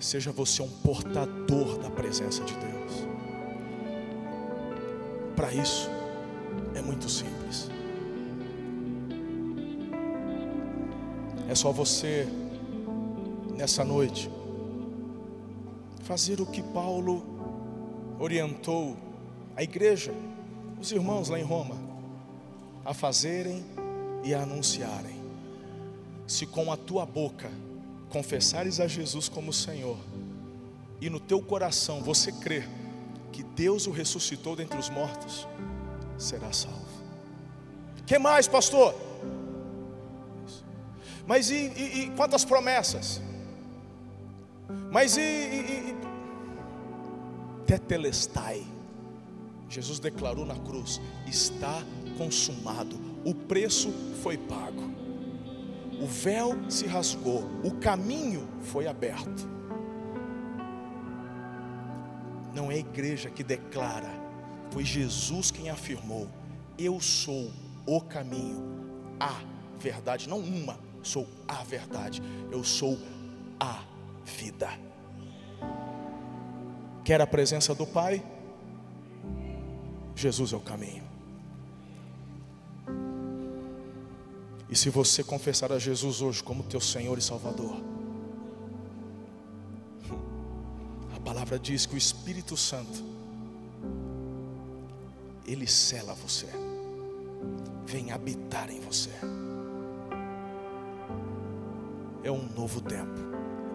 [0.00, 3.06] seja você um portador da presença de Deus.
[5.36, 5.88] Para isso,
[6.74, 7.70] é muito simples.
[11.48, 12.26] É só você,
[13.56, 14.28] nessa noite,
[16.02, 17.24] fazer o que Paulo
[18.18, 18.96] orientou
[19.54, 20.12] a igreja,
[20.80, 21.76] os irmãos lá em Roma,
[22.84, 23.64] a fazerem
[24.24, 25.22] e a anunciarem.
[26.26, 27.50] Se com a tua boca
[28.08, 29.98] confessares a Jesus como Senhor,
[31.00, 32.68] e no teu coração você crer
[33.30, 35.46] que Deus o ressuscitou dentre os mortos,
[36.16, 36.82] será salvo.
[38.06, 38.94] Que mais, pastor?
[41.26, 43.20] Mas e, e, e quantas promessas?
[44.90, 45.96] Mas e, e, e
[47.66, 48.64] tetelestai?
[49.68, 51.82] Jesus declarou na cruz: está
[52.16, 53.90] consumado, o preço
[54.22, 54.82] foi pago,
[56.00, 59.48] o véu se rasgou, o caminho foi aberto.
[62.54, 64.10] Não é a igreja que declara,
[64.70, 66.28] foi Jesus quem afirmou:
[66.78, 67.50] Eu sou
[67.86, 68.62] o caminho,
[69.18, 69.40] a
[69.78, 72.98] verdade, não uma, sou a verdade, eu sou
[73.58, 73.82] a
[74.24, 74.68] vida.
[77.04, 78.24] Quer a presença do Pai?
[80.14, 81.13] Jesus é o caminho.
[84.68, 87.76] E se você confessar a Jesus hoje como teu Senhor e Salvador,
[91.14, 93.04] a palavra diz que o Espírito Santo,
[95.46, 96.48] ele cela você,
[97.86, 99.10] vem habitar em você.
[102.24, 103.20] é um novo tempo,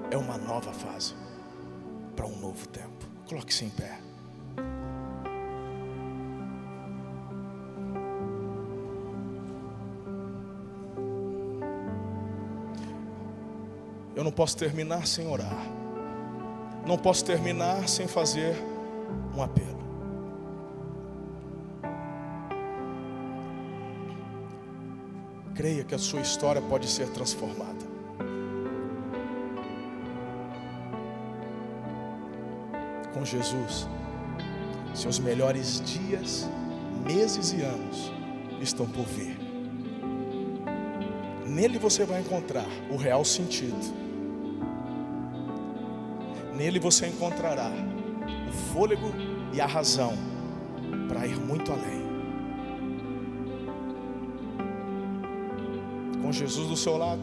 [0.10, 1.14] é uma nova fase
[2.16, 3.06] para um novo tempo.
[3.28, 4.09] Coloque-se em pé.
[14.30, 15.66] Não posso terminar sem orar.
[16.86, 18.56] Não posso terminar sem fazer
[19.36, 19.80] um apelo.
[25.56, 27.84] Creia que a sua história pode ser transformada.
[33.12, 33.88] Com Jesus,
[34.94, 36.48] seus melhores dias,
[37.04, 38.12] meses e anos
[38.62, 39.40] estão por vir.
[41.48, 44.09] Nele você vai encontrar o real sentido
[46.60, 47.72] Nele você encontrará
[48.49, 49.14] o fôlego
[49.53, 50.12] e a razão
[51.07, 52.03] para ir muito além.
[56.22, 57.22] Com Jesus do seu lado,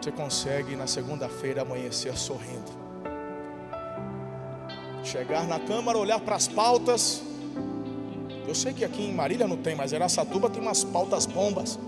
[0.00, 2.72] você consegue na segunda-feira amanhecer sorrindo.
[5.04, 7.22] Chegar na câmara, olhar para as pautas.
[8.48, 11.78] Eu sei que aqui em Marília não tem, mas em Araçatuba tem umas pautas bombas.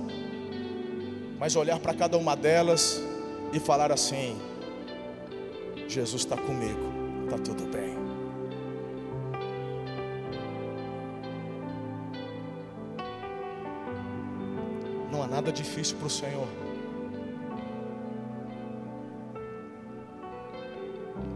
[1.37, 3.03] Mas olhar para cada uma delas
[3.53, 4.39] e falar assim:
[5.91, 6.79] Jesus está comigo,
[7.25, 7.97] está tudo bem.
[15.11, 16.47] Não há nada difícil para o Senhor.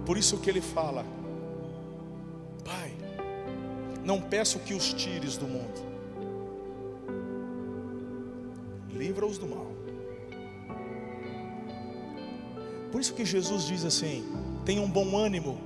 [0.07, 1.05] Por isso que Ele fala,
[2.65, 2.95] Pai,
[4.05, 5.83] não peço que os tires do mundo,
[8.93, 9.73] livra-os do mal.
[12.93, 15.59] Por isso que Jesus diz assim: tenha um bom ânimo.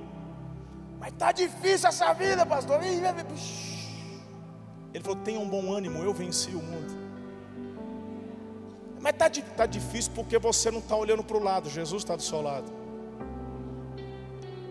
[0.99, 2.81] Mas está difícil essa vida, pastor.
[2.83, 6.99] Ele falou: tenha um bom ânimo, eu venci o mundo.
[8.99, 12.21] Mas está tá difícil porque você não está olhando para o lado, Jesus está do
[12.21, 12.69] seu lado.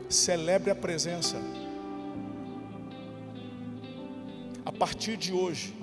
[0.09, 1.37] Celebre a presença.
[4.65, 5.75] A partir de hoje,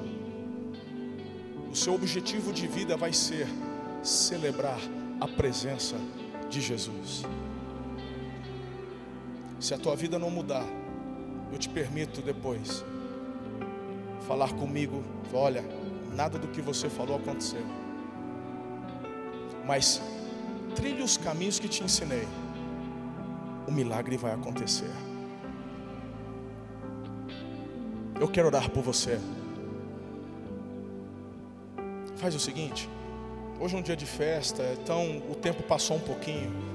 [1.71, 3.47] o seu objetivo de vida vai ser
[4.03, 4.79] celebrar
[5.19, 5.95] a presença
[6.49, 7.23] de Jesus.
[9.65, 10.63] Se a tua vida não mudar,
[11.51, 12.85] eu te permito depois
[14.27, 15.03] falar comigo.
[15.33, 15.65] Olha,
[16.13, 17.63] nada do que você falou aconteceu.
[19.65, 19.99] Mas
[20.75, 22.27] trilhe os caminhos que te ensinei.
[23.67, 24.91] O milagre vai acontecer.
[28.21, 29.19] Eu quero orar por você.
[32.17, 32.87] Faz o seguinte.
[33.59, 36.74] Hoje é um dia de festa, então o tempo passou um pouquinho.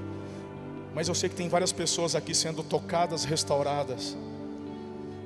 [0.93, 4.17] Mas eu sei que tem várias pessoas aqui sendo tocadas, restauradas.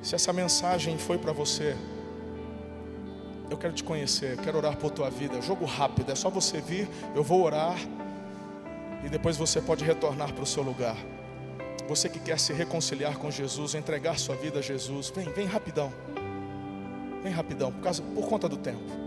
[0.02, 1.76] Se essa mensagem foi para você,
[3.50, 5.40] eu quero te conhecer, quero orar por tua vida.
[5.42, 7.76] Jogo rápido, é só você vir, eu vou orar
[9.04, 10.96] e depois você pode retornar para o seu lugar.
[11.88, 15.92] Você que quer se reconciliar com Jesus, entregar sua vida a Jesus, vem, vem rapidão.
[17.22, 19.05] Vem rapidão, por, causa, por conta do tempo.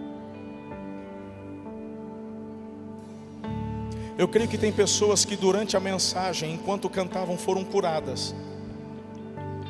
[4.19, 8.35] Eu creio que tem pessoas que durante a mensagem, enquanto cantavam, foram curadas.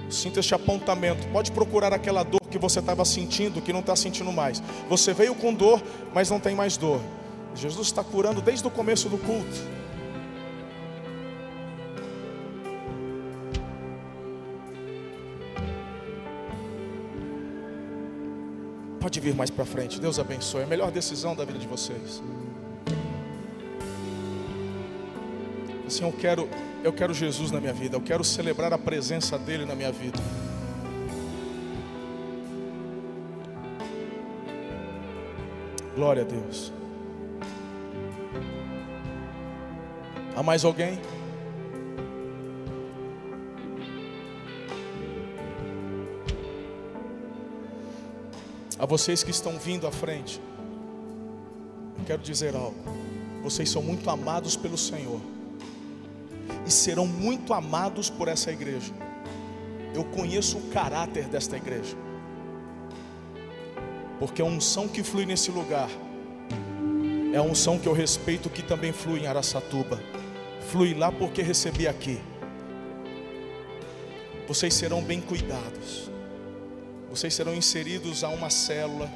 [0.09, 1.27] Sinta este apontamento.
[1.27, 4.59] Pode procurar aquela dor que você estava sentindo, que não está sentindo mais.
[4.89, 5.79] Você veio com dor,
[6.15, 6.99] mas não tem mais dor.
[7.53, 9.55] Jesus está curando desde o começo do culto.
[18.99, 20.01] Pode vir mais para frente.
[20.01, 20.61] Deus abençoe.
[20.61, 22.19] É a melhor decisão da vida de vocês.
[25.89, 26.47] Assim, eu quero,
[26.83, 30.19] eu quero Jesus na minha vida, eu quero celebrar a presença dele na minha vida.
[35.95, 36.71] Glória a Deus.
[40.35, 41.01] Há mais alguém?
[48.77, 50.39] A vocês que estão vindo à frente,
[51.97, 52.77] eu quero dizer algo.
[53.41, 55.38] Vocês são muito amados pelo Senhor
[56.69, 58.93] e serão muito amados por essa igreja.
[59.95, 61.97] Eu conheço o caráter desta igreja,
[64.19, 65.89] porque a unção que flui nesse lugar
[67.33, 69.99] é a unção que eu respeito que também flui em Araçatuba.
[70.69, 72.19] Flui lá porque recebi aqui.
[74.47, 76.11] Vocês serão bem cuidados.
[77.09, 79.09] Vocês serão inseridos a uma célula,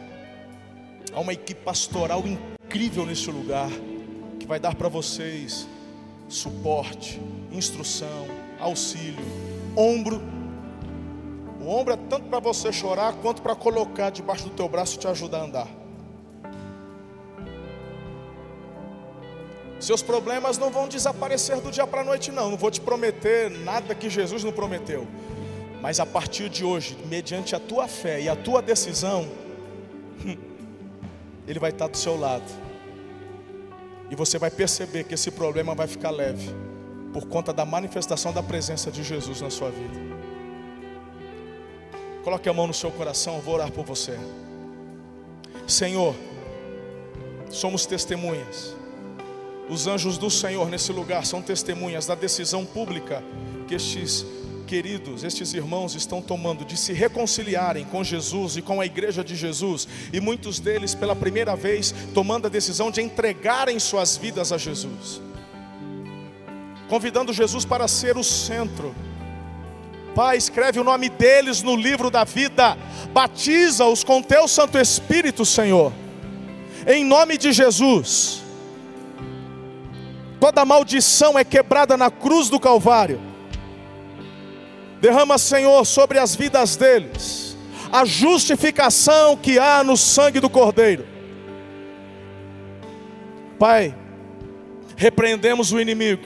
[1.14, 3.70] a uma equipe pastoral incrível nesse lugar,
[4.40, 5.68] que vai dar para vocês
[6.34, 7.22] suporte,
[7.52, 8.28] instrução,
[8.60, 9.24] auxílio,
[9.76, 10.22] ombro.
[11.62, 15.00] O ombro é tanto para você chorar quanto para colocar debaixo do teu braço e
[15.00, 15.68] te ajudar a andar.
[19.80, 22.50] Seus problemas não vão desaparecer do dia para a noite, não.
[22.50, 25.06] Não vou te prometer nada que Jesus não prometeu.
[25.82, 29.30] Mas a partir de hoje, mediante a tua fé e a tua decisão,
[31.48, 32.63] Ele vai estar do seu lado.
[34.14, 36.48] E você vai perceber que esse problema vai ficar leve,
[37.12, 40.00] por conta da manifestação da presença de Jesus na sua vida.
[42.24, 44.16] Coloque a mão no seu coração, eu vou orar por você.
[45.66, 46.14] Senhor,
[47.50, 48.76] somos testemunhas.
[49.68, 53.24] Os anjos do Senhor nesse lugar são testemunhas da decisão pública
[53.68, 54.24] que estes
[54.64, 59.36] queridos, estes irmãos estão tomando de se reconciliarem com Jesus e com a igreja de
[59.36, 64.58] Jesus, e muitos deles pela primeira vez tomando a decisão de entregarem suas vidas a
[64.58, 65.22] Jesus,
[66.90, 68.96] convidando Jesus para ser o centro.
[70.16, 72.78] Pai, escreve o nome deles no livro da vida,
[73.12, 75.92] batiza-os com teu Santo Espírito, Senhor,
[76.88, 78.42] em nome de Jesus.
[80.40, 83.33] Toda maldição é quebrada na cruz do Calvário.
[85.04, 87.58] Derrama, Senhor, sobre as vidas deles
[87.92, 91.06] a justificação que há no sangue do Cordeiro.
[93.60, 93.94] Pai,
[94.96, 96.24] repreendemos o inimigo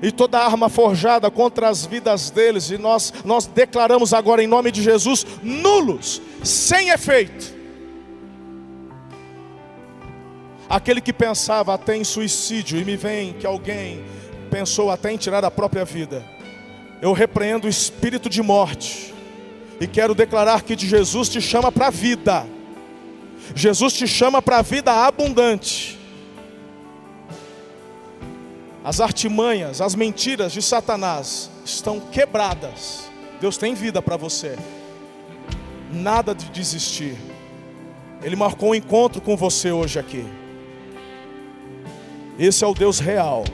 [0.00, 4.70] e toda arma forjada contra as vidas deles, e nós, nós declaramos agora em nome
[4.70, 7.52] de Jesus, nulos, sem efeito.
[10.70, 14.04] Aquele que pensava até em suicídio, e me vem que alguém
[14.48, 16.37] pensou até em tirar a própria vida,
[17.00, 19.14] eu repreendo o espírito de morte,
[19.80, 22.46] e quero declarar que Jesus te chama para a vida,
[23.54, 25.98] Jesus te chama para a vida abundante.
[28.84, 33.10] As artimanhas, as mentiras de Satanás estão quebradas.
[33.40, 34.56] Deus tem vida para você.
[35.92, 37.16] Nada de desistir.
[38.22, 40.24] Ele marcou um encontro com você hoje aqui.
[42.38, 43.44] Esse é o Deus real.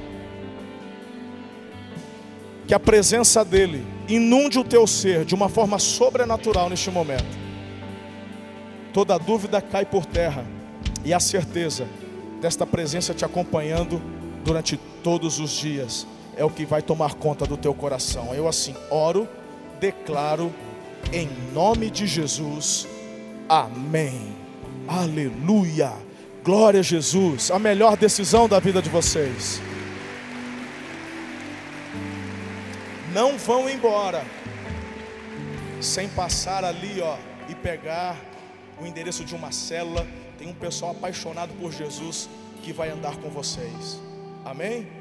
[2.67, 7.45] Que a presença dEle inunde o teu ser de uma forma sobrenatural neste momento.
[8.93, 10.47] Toda dúvida cai por terra,
[11.05, 11.87] e a certeza
[12.41, 14.01] desta presença te acompanhando
[14.45, 16.07] durante todos os dias
[16.37, 18.35] é o que vai tomar conta do teu coração.
[18.35, 19.29] Eu assim oro,
[19.81, 20.53] declaro
[21.13, 22.87] em nome de Jesus.
[23.49, 24.35] Amém.
[24.89, 25.93] Aleluia.
[26.45, 27.51] Glória a Jesus.
[27.51, 29.61] A melhor decisão da vida de vocês.
[33.15, 34.25] Não vão embora
[35.81, 37.17] sem passar ali, ó,
[37.49, 38.17] e pegar
[38.77, 40.05] o endereço de uma célula.
[40.37, 42.29] Tem um pessoal apaixonado por Jesus
[42.65, 44.01] que vai andar com vocês.
[44.45, 44.89] Amém?